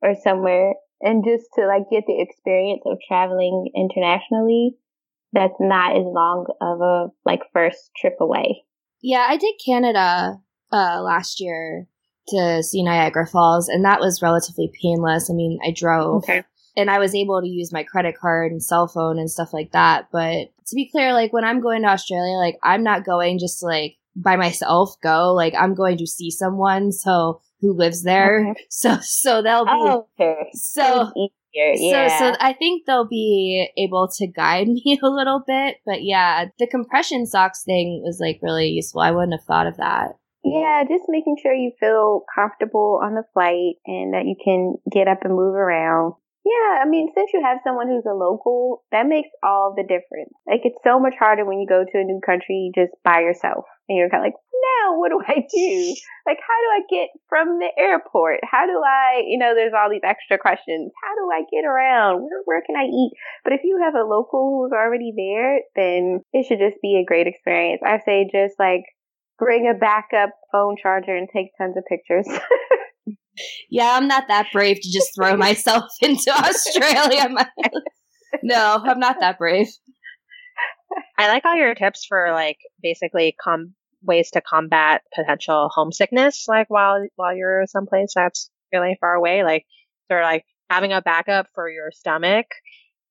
[0.04, 4.78] or somewhere and just to like get the experience of traveling internationally
[5.34, 8.66] that's not as long of a like first trip away.
[9.02, 10.38] Yeah, I did Canada
[10.72, 11.88] uh, last year
[12.30, 15.30] to see Niagara Falls, and that was relatively painless.
[15.30, 16.24] I mean, I drove.
[16.24, 16.44] Okay.
[16.76, 19.72] And I was able to use my credit card and cell phone and stuff like
[19.72, 20.10] that.
[20.12, 23.64] But to be clear, like when I'm going to Australia, like I'm not going just
[23.64, 25.34] like by myself go.
[25.34, 28.52] Like I'm going to see someone so who lives there.
[28.52, 28.66] Okay.
[28.70, 30.50] So so they'll be oh, okay.
[30.54, 31.12] so
[31.54, 32.10] yeah.
[32.10, 35.78] So, so I think they'll be able to guide me a little bit.
[35.86, 39.02] But yeah, the compression socks thing was like really useful.
[39.02, 40.18] I wouldn't have thought of that.
[40.48, 45.08] Yeah, just making sure you feel comfortable on the flight and that you can get
[45.08, 46.14] up and move around.
[46.48, 50.32] Yeah, I mean, since you have someone who's a local, that makes all the difference.
[50.48, 53.66] Like, it's so much harder when you go to a new country just by yourself.
[53.90, 54.40] And you're kind of like,
[54.80, 55.96] now what do I do?
[56.26, 58.40] Like, how do I get from the airport?
[58.48, 60.92] How do I, you know, there's all these extra questions.
[61.04, 62.24] How do I get around?
[62.24, 63.12] Where, where can I eat?
[63.44, 67.06] But if you have a local who's already there, then it should just be a
[67.06, 67.82] great experience.
[67.84, 68.84] I say just like
[69.38, 72.28] bring a backup phone charger and take tons of pictures.
[73.70, 77.30] yeah, I'm not that brave to just throw myself into Australia.
[78.44, 79.68] no, I'm not that brave.
[81.18, 83.74] I like all your tips for like basically com
[84.04, 89.66] ways to combat potential homesickness, like while while you're someplace that's really far away, like
[90.10, 92.48] sort of like having a backup for your stomach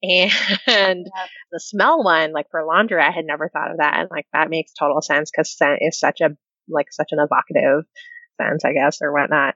[0.02, 1.28] and yep.
[1.52, 4.50] the smell one, like for laundry, I had never thought of that, and like that
[4.50, 6.30] makes total sense because scent is such a
[6.68, 7.84] like such an evocative
[8.40, 9.54] sense, I guess, or whatnot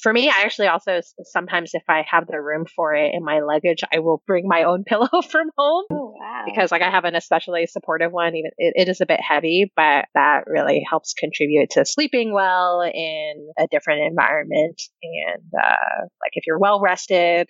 [0.00, 3.40] for me, I actually also sometimes, if I have the room for it in my
[3.40, 5.84] luggage, I will bring my own pillow from home.
[5.90, 6.44] Oh, wow.
[6.46, 8.34] Because like I have an especially supportive one.
[8.36, 12.82] Even it, it is a bit heavy, but that really helps contribute to sleeping well
[12.82, 14.80] in a different environment.
[15.02, 17.48] And uh, like if you're well rested,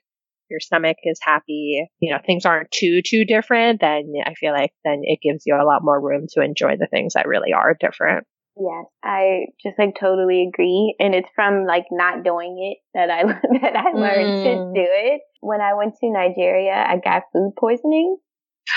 [0.50, 3.80] your stomach is happy, you know, things aren't too too different.
[3.80, 6.88] Then I feel like then it gives you a lot more room to enjoy the
[6.90, 8.26] things that really are different.
[8.60, 10.96] Yes, I just like totally agree.
[10.98, 13.22] And it's from like not doing it that I,
[13.62, 14.44] that I learned mm.
[14.44, 15.20] to do it.
[15.40, 18.16] When I went to Nigeria, I got food poisoning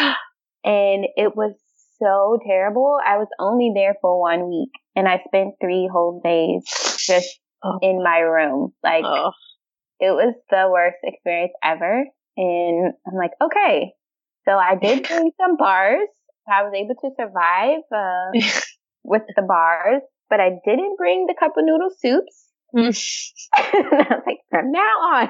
[0.63, 1.55] and it was
[1.97, 2.97] so terrible.
[3.03, 6.63] I was only there for one week and I spent three whole days
[6.99, 7.79] just oh.
[7.81, 8.73] in my room.
[8.83, 9.31] Like oh.
[10.01, 12.03] It was the worst experience ever.
[12.35, 13.93] And I'm like, okay.
[14.43, 16.09] So I did bring some bars.
[16.51, 17.83] I was able to survive.
[17.95, 18.59] Uh,
[19.03, 22.47] with the bars, but I didn't bring the cup of noodle soups.
[22.75, 25.29] I was like, from now on,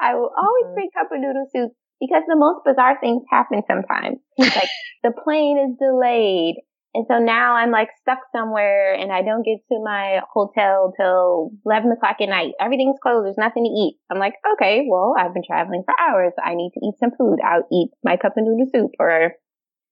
[0.00, 0.74] I will always mm-hmm.
[0.74, 4.18] bring cup of noodle soup because the most bizarre things happen sometimes.
[4.38, 4.68] like
[5.02, 6.56] the plane is delayed.
[6.94, 11.50] And so now I'm like stuck somewhere and I don't get to my hotel till
[11.66, 12.54] 11 o'clock at night.
[12.60, 13.26] Everything's closed.
[13.26, 13.98] There's nothing to eat.
[14.10, 16.32] I'm like, okay, well, I've been traveling for hours.
[16.38, 17.40] I need to eat some food.
[17.44, 19.32] I'll eat my cup of noodle soup or,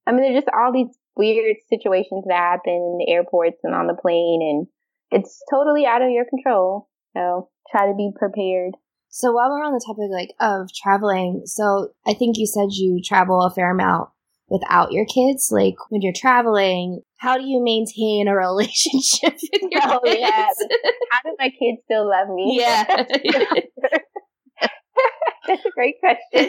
[0.06, 3.88] I mean, there's just all these weird situations that happen in the airports and on
[3.88, 4.66] the plane and
[5.10, 6.88] it's totally out of your control.
[7.16, 8.74] So try to be prepared.
[9.08, 13.00] So while we're on the topic like of traveling, so I think you said you
[13.04, 14.08] travel a fair amount
[14.52, 15.48] without your kids.
[15.50, 20.20] Like when you're traveling, how do you maintain a relationship with your oh, kids?
[20.20, 20.48] Yeah.
[21.10, 22.60] How do my kids still love me?
[22.62, 22.84] Yeah.
[25.48, 26.48] That's a great question.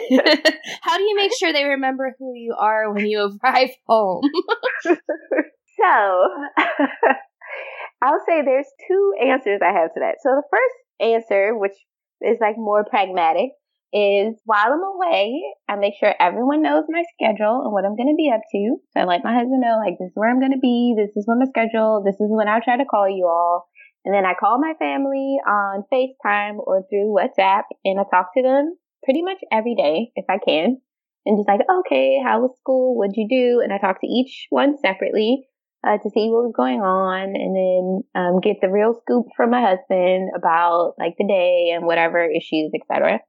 [0.82, 4.22] How do you make sure they remember who you are when you arrive home?
[4.84, 6.28] so,
[8.00, 10.18] I'll say there's two answers I have to that.
[10.22, 11.72] So, the first answer, which
[12.20, 13.50] is like more pragmatic,
[13.94, 18.10] is while I'm away, I make sure everyone knows my schedule and what I'm going
[18.10, 18.76] to be up to.
[18.90, 20.94] So I let my husband know, like, this is where I'm going to be.
[20.98, 22.02] This is what my schedule.
[22.04, 23.70] This is when I'll try to call you all.
[24.04, 28.42] And then I call my family on FaceTime or through WhatsApp and I talk to
[28.42, 30.82] them pretty much every day if I can.
[31.24, 32.98] And just like, okay, how was school?
[32.98, 33.62] What'd you do?
[33.62, 35.46] And I talk to each one separately
[35.86, 39.50] uh, to see what was going on and then um, get the real scoop from
[39.50, 43.20] my husband about like the day and whatever issues, etc.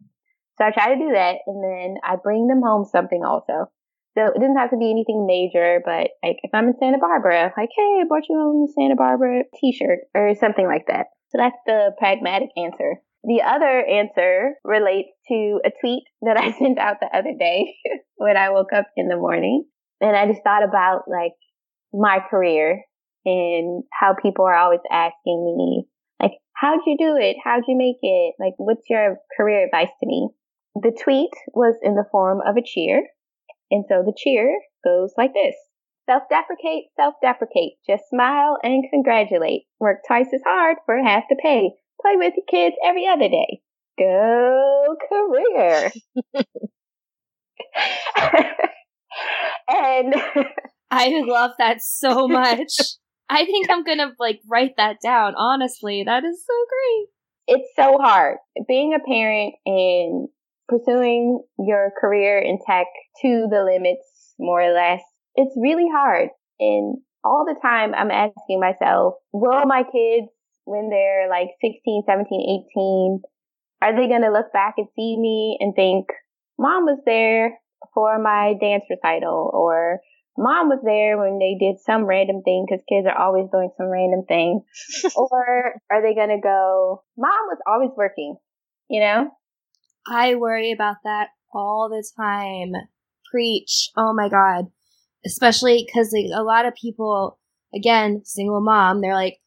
[0.57, 3.71] So I try to do that and then I bring them home something also.
[4.17, 7.51] So it doesn't have to be anything major, but like if I'm in Santa Barbara,
[7.57, 11.07] like, hey, I brought you home a Santa Barbara t-shirt or something like that.
[11.29, 13.01] So that's the pragmatic answer.
[13.25, 17.75] The other answer relates to a tweet that I sent out the other day
[18.15, 19.65] when I woke up in the morning.
[19.99, 21.33] And I just thought about like
[21.91, 22.83] my career
[23.25, 25.87] and how people are always asking me,
[26.21, 27.37] like, how'd you do it?
[27.43, 28.35] How'd you make it?
[28.39, 30.29] Like, what's your career advice to me?
[30.75, 33.07] The tweet was in the form of a cheer.
[33.71, 35.55] And so the cheer goes like this.
[36.07, 37.73] Self-deprecate, self-deprecate.
[37.87, 39.63] Just smile and congratulate.
[39.79, 41.71] Work twice as hard for half the pay.
[42.01, 43.61] Play with your kids every other day.
[43.97, 45.91] Go career.
[49.69, 50.13] and
[50.91, 52.77] I love that so much.
[53.29, 55.33] I think I'm gonna like write that down.
[55.35, 57.07] Honestly, that is so great.
[57.47, 60.27] It's so hard being a parent and
[60.67, 62.87] pursuing your career in tech
[63.21, 65.01] to the limits, more or less.
[65.35, 66.29] It's really hard.
[66.59, 70.27] And all the time I'm asking myself, will my kids
[70.65, 73.21] when they're like 16, 17, 18,
[73.81, 76.07] are they going to look back and see me and think,
[76.57, 77.59] mom was there
[77.93, 79.99] for my dance recital or
[80.37, 83.87] mom was there when they did some random thing because kids are always doing some
[83.87, 84.61] random thing.
[85.15, 88.35] or are they going to go, mom was always working,
[88.89, 89.29] you know?
[90.07, 92.73] I worry about that all the time.
[93.31, 93.89] Preach.
[93.95, 94.65] Oh my God.
[95.25, 97.39] Especially because like, a lot of people,
[97.73, 99.39] again, single mom, they're like,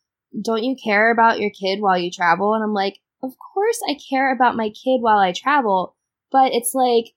[0.42, 2.54] don't you care about your kid while you travel?
[2.54, 5.96] And I'm like, of course I care about my kid while I travel,
[6.30, 7.14] but it's like,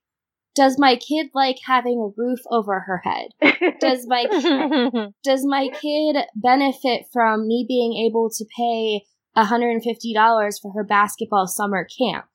[0.56, 3.30] does my kid like having a roof over her head?
[3.80, 4.26] Does my
[5.24, 9.06] does my kid benefit from me being able to pay
[9.38, 12.26] $150 for her basketball summer camp?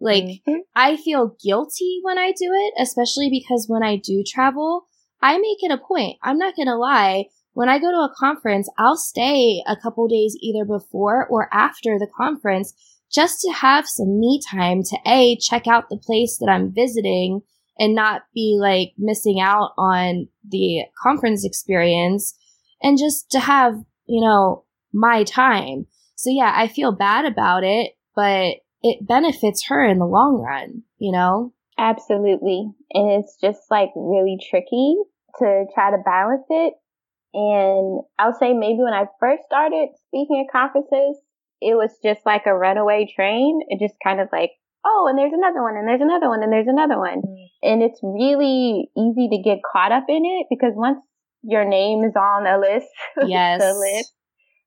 [0.00, 0.60] Like, mm-hmm.
[0.74, 4.86] I feel guilty when I do it, especially because when I do travel,
[5.22, 6.16] I make it a point.
[6.22, 7.26] I'm not going to lie.
[7.52, 11.98] When I go to a conference, I'll stay a couple days either before or after
[11.98, 12.72] the conference
[13.12, 17.42] just to have some me time to A, check out the place that I'm visiting
[17.78, 22.36] and not be like missing out on the conference experience
[22.82, 23.74] and just to have,
[24.06, 25.86] you know, my time.
[26.14, 30.82] So yeah, I feel bad about it, but it benefits her in the long run,
[30.98, 31.52] you know?
[31.78, 32.70] Absolutely.
[32.92, 34.96] And it's just like really tricky
[35.38, 36.74] to try to balance it.
[37.32, 41.16] And I'll say maybe when I first started speaking at conferences,
[41.60, 43.60] it was just like a runaway train.
[43.68, 44.50] It just kind of like,
[44.84, 47.20] oh, and there's another one, and there's another one, and there's another one.
[47.20, 47.46] Mm.
[47.62, 50.98] And it's really easy to get caught up in it because once
[51.42, 52.88] your name is on a list,
[53.28, 53.60] yes.
[53.60, 54.12] the list,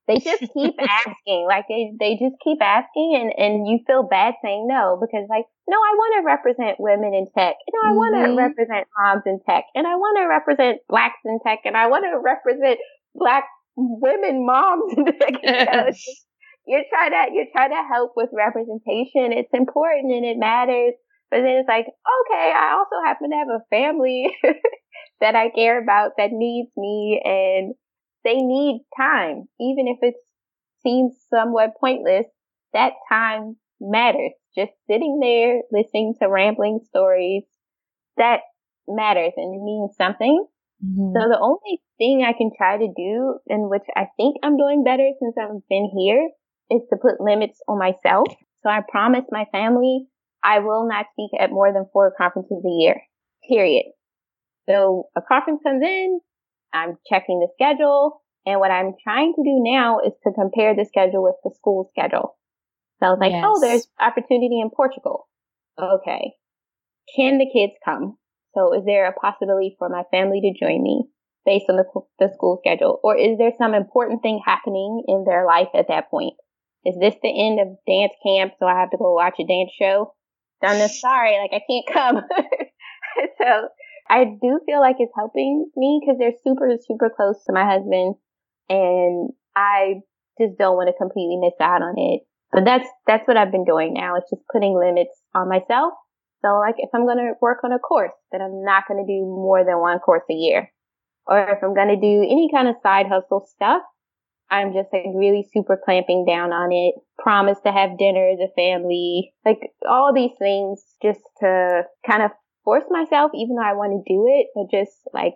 [0.07, 1.45] they just keep asking.
[1.47, 5.45] Like they, they just keep asking and, and you feel bad saying no because like,
[5.67, 7.55] no, I want to represent women in tech.
[7.71, 8.37] No, I want to mm-hmm.
[8.37, 12.03] represent moms in tech and I want to represent blacks in tech and I want
[12.03, 12.79] to represent
[13.15, 13.45] black
[13.77, 15.39] women moms in tech.
[16.67, 19.31] you're trying to, you're trying to help with representation.
[19.31, 20.93] It's important and it matters.
[21.31, 24.29] But then it's like, okay, I also happen to have a family
[25.21, 27.73] that I care about that needs me and
[28.23, 30.15] they need time, even if it
[30.81, 32.25] seems somewhat pointless.
[32.73, 34.31] That time matters.
[34.55, 37.43] Just sitting there listening to rambling stories,
[38.17, 38.41] that
[38.87, 40.45] matters and it means something.
[40.83, 41.13] Mm-hmm.
[41.15, 44.83] So the only thing I can try to do, and which I think I'm doing
[44.83, 46.29] better since I've been here,
[46.69, 48.27] is to put limits on myself.
[48.63, 50.07] So I promise my family
[50.43, 53.01] I will not speak at more than four conferences a year.
[53.47, 53.85] Period.
[54.67, 56.19] So a conference comes in,
[56.73, 58.21] I'm checking the schedule.
[58.45, 61.89] And what I'm trying to do now is to compare the schedule with the school
[61.95, 62.35] schedule.
[62.99, 63.45] So I was like, oh, yes.
[63.45, 65.27] oh, there's opportunity in Portugal.
[65.79, 66.33] Okay.
[67.15, 68.17] Can the kids come?
[68.53, 71.05] So is there a possibility for my family to join me
[71.45, 71.85] based on the,
[72.19, 72.99] the school schedule?
[73.03, 76.33] Or is there some important thing happening in their life at that point?
[76.85, 78.53] Is this the end of dance camp?
[78.59, 80.13] So I have to go watch a dance show?
[80.61, 82.21] Donna, sorry, like I can't come.
[83.41, 83.67] so
[84.09, 88.15] I do feel like it's helping me because they're super, super close to my husband
[88.69, 90.01] and I
[90.39, 92.21] just don't want to completely miss out on it.
[92.51, 94.15] But that's, that's what I've been doing now.
[94.15, 95.93] It's just putting limits on myself.
[96.43, 99.11] So like if I'm going to work on a course, then I'm not going to
[99.11, 100.71] do more than one course a year.
[101.25, 103.81] Or if I'm going to do any kind of side hustle stuff,
[104.51, 106.95] I'm just like really super clamping down on it.
[107.17, 112.31] Promise to have dinner as a family, like all these things just to kind of
[112.63, 115.35] force myself, even though I want to do it, but just like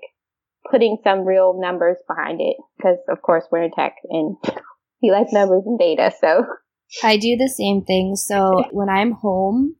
[0.69, 2.57] putting some real numbers behind it.
[2.78, 4.38] Because of course we're in tech and
[5.01, 6.11] we like numbers and data.
[6.19, 6.45] So
[7.03, 8.15] I do the same thing.
[8.15, 9.75] So when I'm home,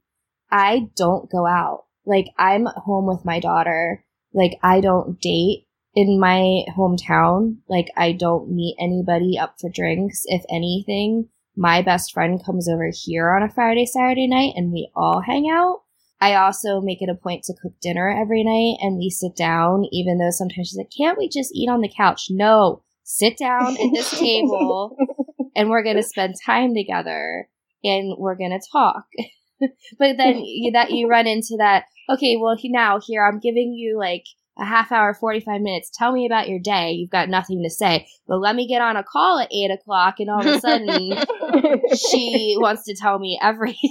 [0.50, 1.84] I don't go out.
[2.06, 4.04] Like I'm home with my daughter.
[4.32, 7.56] Like I don't date in my hometown.
[7.68, 10.22] Like I don't meet anybody up for drinks.
[10.26, 14.90] If anything, my best friend comes over here on a Friday, Saturday night and we
[14.94, 15.82] all hang out.
[16.20, 19.84] I also make it a point to cook dinner every night and we sit down,
[19.92, 22.26] even though sometimes she's like, can't we just eat on the couch?
[22.30, 24.96] No, sit down at this table
[25.54, 27.48] and we're going to spend time together
[27.84, 29.04] and we're going to talk.
[29.98, 33.96] but then you, that you run into that, okay, well, now here I'm giving you
[33.98, 34.24] like
[34.58, 35.90] a half hour, 45 minutes.
[35.92, 36.90] Tell me about your day.
[36.92, 38.08] You've got nothing to say.
[38.26, 40.88] But let me get on a call at eight o'clock and all of a sudden
[42.10, 43.86] she wants to tell me everything.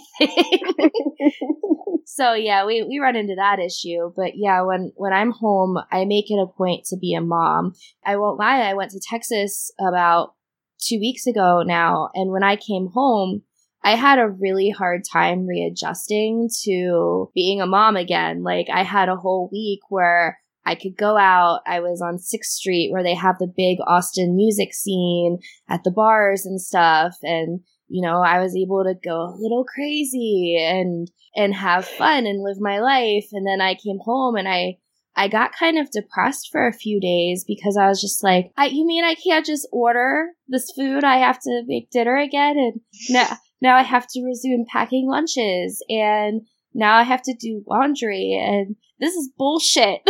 [2.09, 4.13] So yeah, we, we run into that issue.
[4.15, 7.73] But yeah, when, when I'm home, I make it a point to be a mom.
[8.05, 8.61] I won't lie.
[8.61, 10.33] I went to Texas about
[10.79, 12.09] two weeks ago now.
[12.13, 13.41] And when I came home,
[13.83, 18.41] I had a really hard time readjusting to being a mom again.
[18.41, 21.59] Like I had a whole week where I could go out.
[21.67, 25.91] I was on 6th Street where they have the big Austin music scene at the
[25.91, 27.17] bars and stuff.
[27.21, 32.25] And, you know, I was able to go a little crazy and, and have fun
[32.25, 33.27] and live my life.
[33.31, 34.77] And then I came home and I,
[35.15, 38.65] I got kind of depressed for a few days because I was just like, I,
[38.67, 41.03] you mean I can't just order this food?
[41.03, 42.57] I have to make dinner again.
[42.57, 46.41] And now, now I have to resume packing lunches and
[46.73, 50.01] now I have to do laundry and this is bullshit.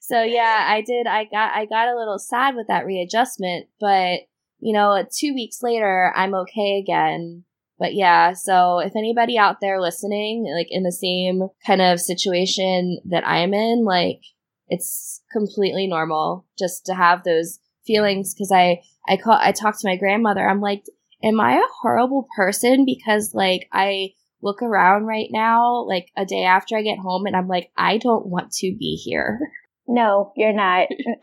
[0.00, 1.06] so yeah, I did.
[1.06, 4.20] I got, I got a little sad with that readjustment, but
[4.60, 7.44] you know, two weeks later, I'm okay again.
[7.78, 12.98] But yeah, so if anybody out there listening, like in the same kind of situation
[13.04, 14.20] that I'm in, like
[14.68, 18.34] it's completely normal just to have those feelings.
[18.36, 20.46] Cause I, I call, I talk to my grandmother.
[20.46, 20.84] I'm like,
[21.22, 24.10] am I a horrible person because like I
[24.42, 27.98] look around right now, like a day after I get home, and I'm like, I
[27.98, 29.40] don't want to be here.
[29.88, 30.88] No, you're not.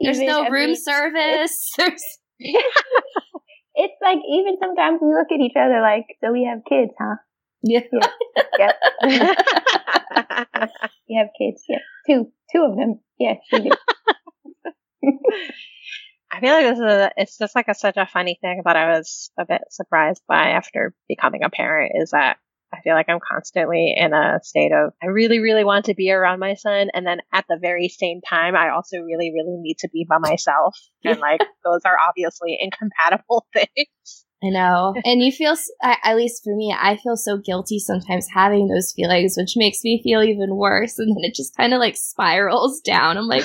[0.00, 1.70] There's no room service.
[2.38, 7.16] it's like even sometimes we look at each other like, so we have kids, huh?
[7.62, 7.80] Yeah.
[8.58, 8.72] Yeah.
[9.06, 10.70] Yep.
[11.06, 11.64] you have kids.
[11.68, 11.78] Yeah.
[12.06, 12.32] Two.
[12.52, 13.00] Two of them.
[13.18, 13.70] Do.
[16.30, 18.76] I feel like this is a, it's just like a, such a funny thing that
[18.76, 22.38] I was a bit surprised by after becoming a parent is that
[22.74, 26.10] I feel like I'm constantly in a state of I really, really want to be
[26.10, 29.78] around my son, and then at the very same time, I also really, really need
[29.80, 34.24] to be by myself, and like those are obviously incompatible things.
[34.42, 34.94] I know.
[35.04, 39.36] And you feel, at least for me, I feel so guilty sometimes having those feelings,
[39.38, 40.98] which makes me feel even worse.
[40.98, 43.16] And then it just kind of like spirals down.
[43.16, 43.44] I'm like,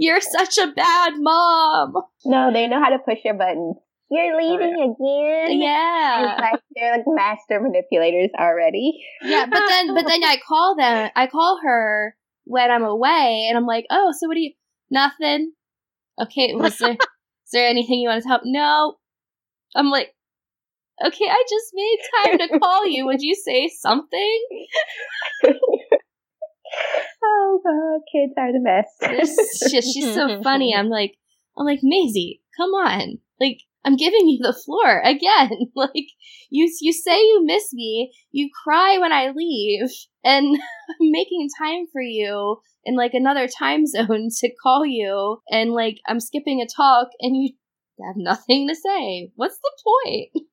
[0.00, 1.94] you're such a bad mom.
[2.24, 3.76] No, they know how to push your buttons.
[4.10, 5.44] You're oh, leaving oh, yeah.
[5.46, 5.60] again.
[5.60, 6.32] Yeah.
[6.32, 9.04] It's like they're like master manipulators already.
[9.22, 13.56] Yeah, but then but then I call them I call her when I'm away and
[13.56, 14.52] I'm like, Oh, so what do you
[14.90, 15.52] nothing?
[16.20, 18.40] Okay, was there is there anything you want to tell?
[18.44, 18.96] No.
[19.76, 20.14] I'm like,
[21.04, 23.06] okay, I just made time to call you.
[23.06, 24.40] Would you say something?
[27.22, 28.90] oh god, kids are the best.
[29.70, 30.74] Just, she's so funny.
[30.74, 31.16] I'm like,
[31.56, 33.18] I'm like, Maisie, come on.
[33.40, 35.50] Like, I'm giving you the floor again.
[35.74, 36.06] like,
[36.50, 39.90] you, you say you miss me, you cry when I leave,
[40.24, 45.72] and I'm making time for you in like another time zone to call you, and
[45.72, 47.50] like, I'm skipping a talk, and you
[48.06, 49.30] have nothing to say.
[49.36, 50.46] What's the point?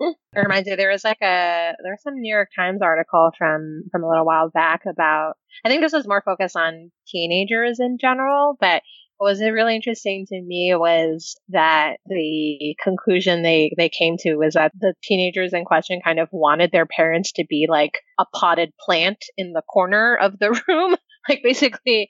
[0.00, 3.84] it reminds me there was like a there was some New York Times article from
[3.92, 7.98] from a little while back about I think this was more focused on teenagers in
[8.00, 8.82] general, but
[9.20, 14.54] what was really interesting to me was that the conclusion they they came to was
[14.54, 18.72] that the teenagers in question kind of wanted their parents to be like a potted
[18.80, 20.96] plant in the corner of the room
[21.28, 22.08] like basically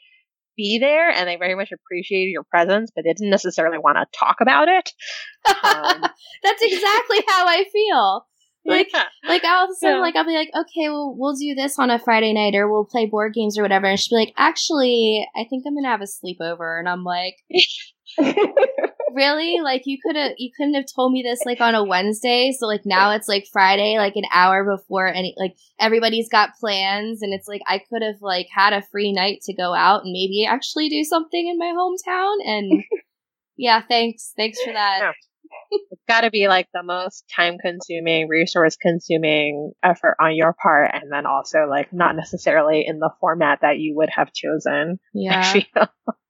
[0.57, 4.19] be there and they very much appreciated your presence, but they didn't necessarily want to
[4.19, 4.93] talk about it.
[5.49, 6.03] Um,
[6.45, 8.27] That's exactly how I feel.
[8.65, 9.05] Like, yeah.
[9.29, 10.03] like all of a sudden, yeah.
[10.03, 12.85] like I'll be like, okay, well, we'll do this on a Friday night, or we'll
[12.85, 13.87] play board games or whatever.
[13.87, 17.37] And she'll be like, actually, I think I'm gonna have a sleepover, and I'm like,
[19.15, 19.61] really?
[19.63, 22.53] Like you could have you couldn't have told me this like on a Wednesday.
[22.59, 27.23] So like now it's like Friday, like an hour before any like everybody's got plans
[27.23, 30.13] and it's like I could have like had a free night to go out and
[30.13, 32.83] maybe actually do something in my hometown and
[33.57, 34.33] yeah, thanks.
[34.37, 34.99] Thanks for that.
[35.01, 35.13] Yeah.
[35.71, 40.91] It's got to be like the most time consuming, resource consuming effort on your part.
[40.93, 44.99] And then also like not necessarily in the format that you would have chosen.
[45.15, 45.55] Yeah.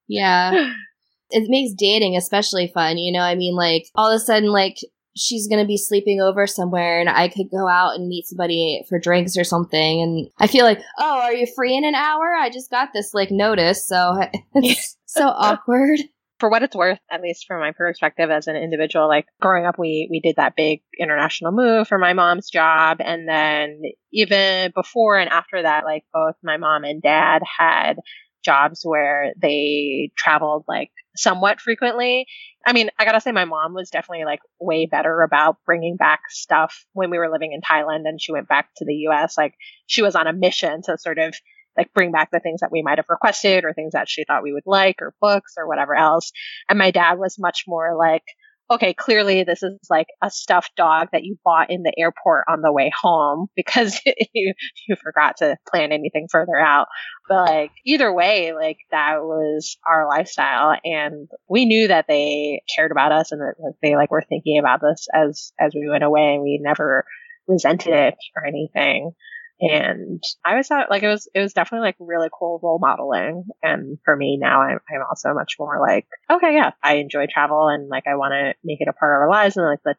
[0.09, 0.73] yeah
[1.31, 2.99] it makes dating especially fun.
[2.99, 4.77] You know, I mean, like all of a sudden, like
[5.17, 8.99] she's gonna be sleeping over somewhere, and I could go out and meet somebody for
[8.99, 10.03] drinks or something.
[10.03, 12.35] And I feel like, oh, are you free in an hour?
[12.35, 14.21] I just got this like notice, so
[14.55, 16.01] it's so awkward.
[16.41, 19.79] For what it's worth, at least from my perspective as an individual, like growing up,
[19.79, 23.83] we we did that big international move for my mom's job, and then
[24.13, 27.99] even before and after that, like both my mom and dad had
[28.43, 32.27] jobs where they traveled like somewhat frequently.
[32.67, 36.21] I mean, I gotta say, my mom was definitely like way better about bringing back
[36.31, 39.37] stuff when we were living in Thailand and she went back to the US.
[39.37, 39.55] Like,
[39.87, 41.35] she was on a mission to sort of
[41.81, 44.43] like bring back the things that we might have requested or things that she thought
[44.43, 46.31] we would like or books or whatever else.
[46.69, 48.23] And my dad was much more like,
[48.71, 52.61] okay, clearly this is like a stuffed dog that you bought in the airport on
[52.61, 53.99] the way home because
[54.35, 54.53] you
[54.87, 56.87] you forgot to plan anything further out.
[57.31, 62.91] But like either way, like that was our lifestyle and we knew that they cared
[62.93, 66.35] about us and that they like were thinking about us as as we went away
[66.35, 67.07] and we never
[67.49, 69.13] resented it or anything.
[69.61, 73.45] And I was thought like it was it was definitely like really cool role modeling.
[73.63, 77.69] And for me now, I'm I'm also much more like okay, yeah, I enjoy travel
[77.69, 79.57] and like I want to make it a part of our lives.
[79.57, 79.95] And like the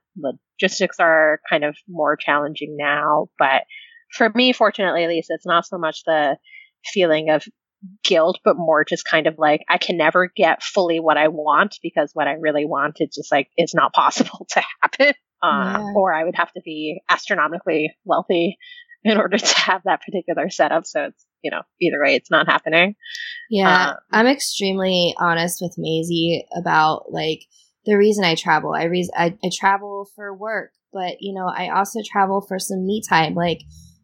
[0.59, 3.64] logistics are kind of more challenging now, but
[4.12, 6.38] for me, fortunately, at least, it's not so much the
[6.86, 7.43] feeling of
[8.03, 11.78] guilt, but more just kind of like I can never get fully what I want
[11.82, 15.14] because what I really want is just like it's not possible to happen.
[15.43, 15.93] Um, yeah.
[15.95, 18.57] Or I would have to be astronomically wealthy
[19.12, 20.86] in order to have that particular setup.
[20.86, 22.95] So it's, you know, either way, it's not happening.
[23.49, 23.89] Yeah.
[23.89, 27.41] Um, I'm extremely honest with Maisie about like
[27.86, 28.74] the reason I travel.
[28.74, 32.86] I, re- I, I travel for work, but you know, I also travel for some
[32.86, 33.34] me time.
[33.34, 33.62] Like,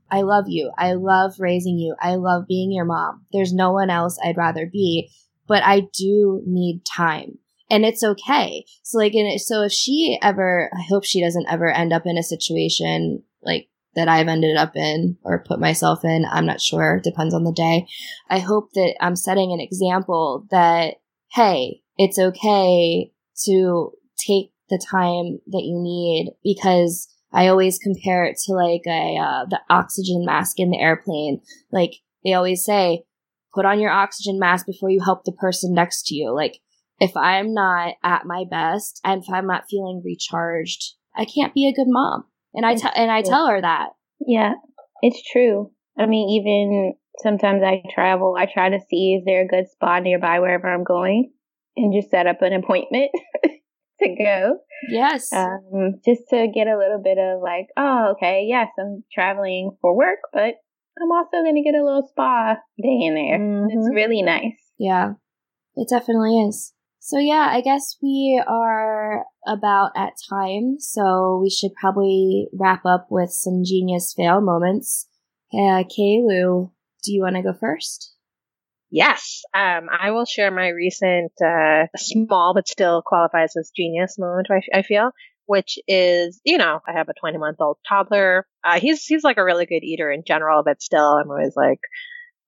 [0.09, 0.71] I love you.
[0.77, 1.95] I love raising you.
[1.99, 3.25] I love being your mom.
[3.33, 5.09] There's no one else I'd rather be,
[5.47, 7.37] but I do need time.
[7.69, 8.65] and it's okay.
[8.83, 12.17] So like, and so if she ever, I hope she doesn't ever end up in
[12.17, 13.67] a situation like
[13.97, 16.23] that I've ended up in or put myself in.
[16.31, 17.01] I'm not sure.
[17.03, 17.87] Depends on the day.
[18.29, 20.97] I hope that I'm setting an example that,
[21.33, 23.11] hey, it's okay
[23.45, 29.17] to take the time that you need because I always compare it to like a,
[29.17, 31.41] uh, the oxygen mask in the airplane.
[31.71, 31.93] Like
[32.23, 33.03] they always say,
[33.51, 36.35] put on your oxygen mask before you help the person next to you.
[36.35, 36.59] Like
[36.99, 41.67] if I'm not at my best and if I'm not feeling recharged, I can't be
[41.67, 42.25] a good mom.
[42.57, 43.89] And I tell and I tell her that.
[44.19, 44.53] Yeah,
[45.03, 45.71] it's true.
[45.95, 50.01] I mean, even sometimes I travel, I try to see is there a good spot
[50.01, 51.31] nearby wherever I'm going,
[51.75, 53.11] and just set up an appointment
[53.99, 54.57] to go.
[54.89, 55.31] Yes.
[55.31, 59.95] Um, just to get a little bit of like, oh, okay, yes, I'm traveling for
[59.95, 60.55] work, but
[60.99, 63.37] I'm also going to get a little spa day in there.
[63.37, 63.67] Mm-hmm.
[63.69, 64.57] It's really nice.
[64.79, 65.11] Yeah,
[65.75, 66.73] it definitely is.
[67.07, 73.07] So yeah, I guess we are about at time, so we should probably wrap up
[73.09, 75.07] with some genius fail moments.
[75.53, 76.69] Uh, Kaylu,
[77.05, 78.13] do you want to go first?
[78.91, 84.47] Yes, um, I will share my recent uh, small but still qualifies as genius moment.
[84.51, 85.11] I, I feel,
[85.45, 88.45] which is you know I have a 20 month old toddler.
[88.65, 91.79] Uh, he's he's like a really good eater in general, but still I'm always like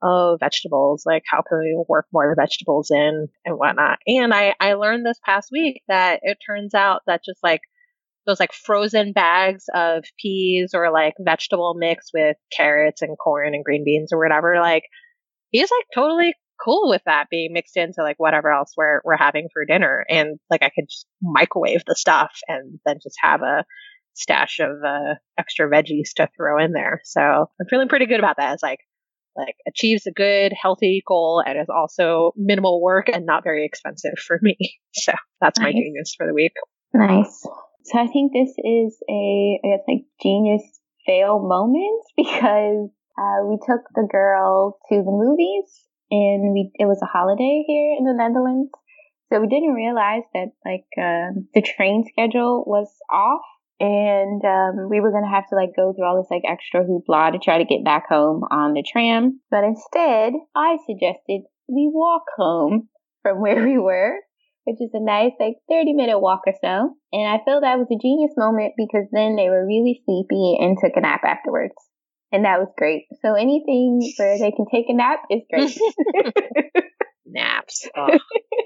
[0.02, 4.00] oh, vegetables, like how can we work more vegetables in and whatnot.
[4.08, 7.62] And I, I learned this past week that it turns out that just like
[8.26, 13.64] those like frozen bags of peas or like vegetable mix with carrots and corn and
[13.64, 14.84] green beans or whatever, like
[15.50, 16.34] he's like totally
[16.64, 20.06] cool with that being mixed into like whatever else we're we're having for dinner.
[20.10, 23.66] And like I could just microwave the stuff and then just have a
[24.14, 27.02] stash of uh, extra veggies to throw in there.
[27.06, 28.54] So I'm feeling pretty good about that.
[28.54, 28.80] It's like
[29.40, 34.18] like achieves a good, healthy goal and is also minimal work and not very expensive
[34.26, 34.58] for me.
[34.92, 35.66] So that's nice.
[35.66, 36.54] my genius for the week.
[36.94, 37.46] Nice.
[37.86, 40.64] So I think this is a, I guess like genius
[41.06, 45.70] fail moment because uh, we took the girl to the movies
[46.10, 48.72] and we, it was a holiday here in the Netherlands.
[49.32, 53.42] So we didn't realize that like, uh, the train schedule was off
[53.80, 57.32] and um, we were gonna have to like go through all this like extra hoopla
[57.32, 59.40] to try to get back home on the tram.
[59.50, 62.90] But instead, I suggested we walk home
[63.22, 64.20] from where we were,
[64.66, 66.96] which is a nice like 30 minute walk or so.
[67.12, 70.78] And I feel that was a genius moment because then they were really sleepy and
[70.78, 71.74] took a nap afterwards.
[72.32, 73.06] And that was great.
[73.24, 75.76] So anything where they can take a nap is great.
[77.26, 77.88] Naps.
[77.96, 78.18] Oh,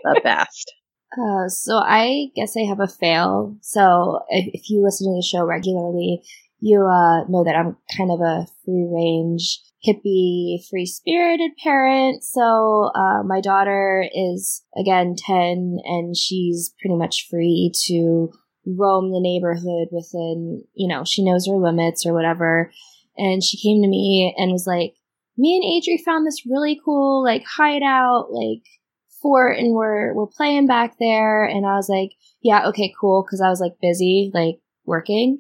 [0.04, 0.74] the best.
[1.18, 3.56] Uh, so I guess I have a fail.
[3.62, 6.22] So if, if you listen to the show regularly,
[6.60, 12.24] you uh, know that I'm kind of a free range, hippie, free spirited parent.
[12.24, 18.32] So uh, my daughter is again 10 and she's pretty much free to
[18.66, 22.72] roam the neighborhood within, you know, she knows her limits or whatever.
[23.18, 24.96] And she came to me and was like,
[25.38, 28.64] me and Adri found this really cool, like, hideout, like,
[29.24, 32.12] fort and we're we're playing back there and I was like,
[32.44, 35.40] yeah, okay, cool cuz I was like busy like working.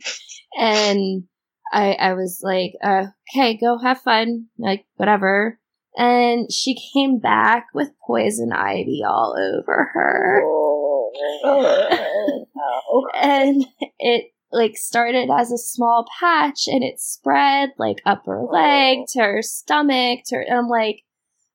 [0.57, 1.23] And
[1.71, 5.59] I I was like, uh, okay, go have fun, like whatever.
[5.95, 10.41] And she came back with poison ivy all over her.
[10.43, 11.11] Oh,
[13.15, 13.65] and
[13.99, 19.21] it like started as a small patch and it spread like up her leg to
[19.21, 21.03] her stomach to her, and I'm like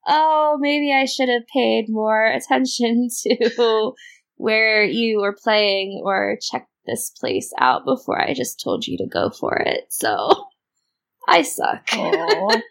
[0.09, 3.93] oh, maybe I should have paid more attention to
[4.35, 9.07] where you were playing or checked this place out before I just told you to
[9.07, 9.85] go for it.
[9.89, 10.47] So
[11.27, 11.85] I suck.
[11.93, 12.63] no,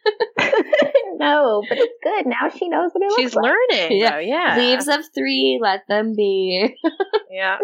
[1.68, 2.26] but it's good.
[2.26, 3.98] Now she knows what it She's looks learning.
[4.00, 4.10] Yeah.
[4.10, 4.56] Though, yeah.
[4.58, 6.74] Leaves of three, let them be.
[7.30, 7.58] yeah.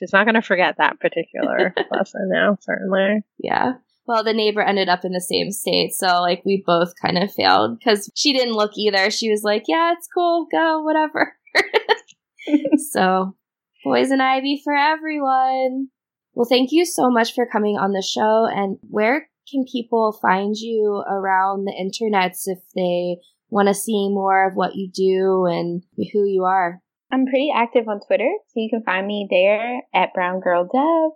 [0.00, 3.22] She's not going to forget that particular lesson now, certainly.
[3.38, 3.74] Yeah
[4.06, 5.92] well, the neighbor ended up in the same state.
[5.94, 9.10] So, like, we both kind of failed because she didn't look either.
[9.10, 11.36] She was like, yeah, it's cool, go, whatever.
[12.90, 13.36] so,
[13.84, 15.88] poison ivy for everyone.
[16.34, 18.46] Well, thank you so much for coming on the show.
[18.46, 23.18] And where can people find you around the internets if they
[23.50, 25.82] want to see more of what you do and
[26.12, 26.80] who you are?
[27.12, 31.12] I'm pretty active on Twitter, so you can find me there at Brown Girl Dev.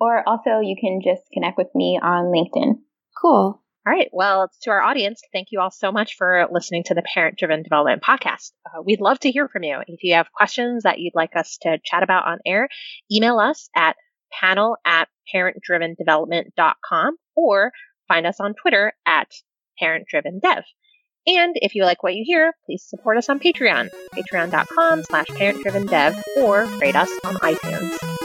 [0.00, 2.78] Or also, you can just connect with me on LinkedIn.
[3.20, 3.60] Cool.
[3.86, 4.08] All right.
[4.12, 7.62] Well, to our audience, thank you all so much for listening to the Parent Driven
[7.62, 8.52] Development Podcast.
[8.66, 9.78] Uh, we'd love to hear from you.
[9.86, 12.68] If you have questions that you'd like us to chat about on air,
[13.10, 13.96] email us at
[14.30, 17.72] panel at parentdrivendevelopment.com or
[18.08, 19.28] find us on Twitter at
[19.82, 20.64] parentdrivendev.
[21.26, 26.22] And if you like what you hear, please support us on Patreon, patreon.com slash parentdrivendev,
[26.38, 28.17] or rate us on iTunes.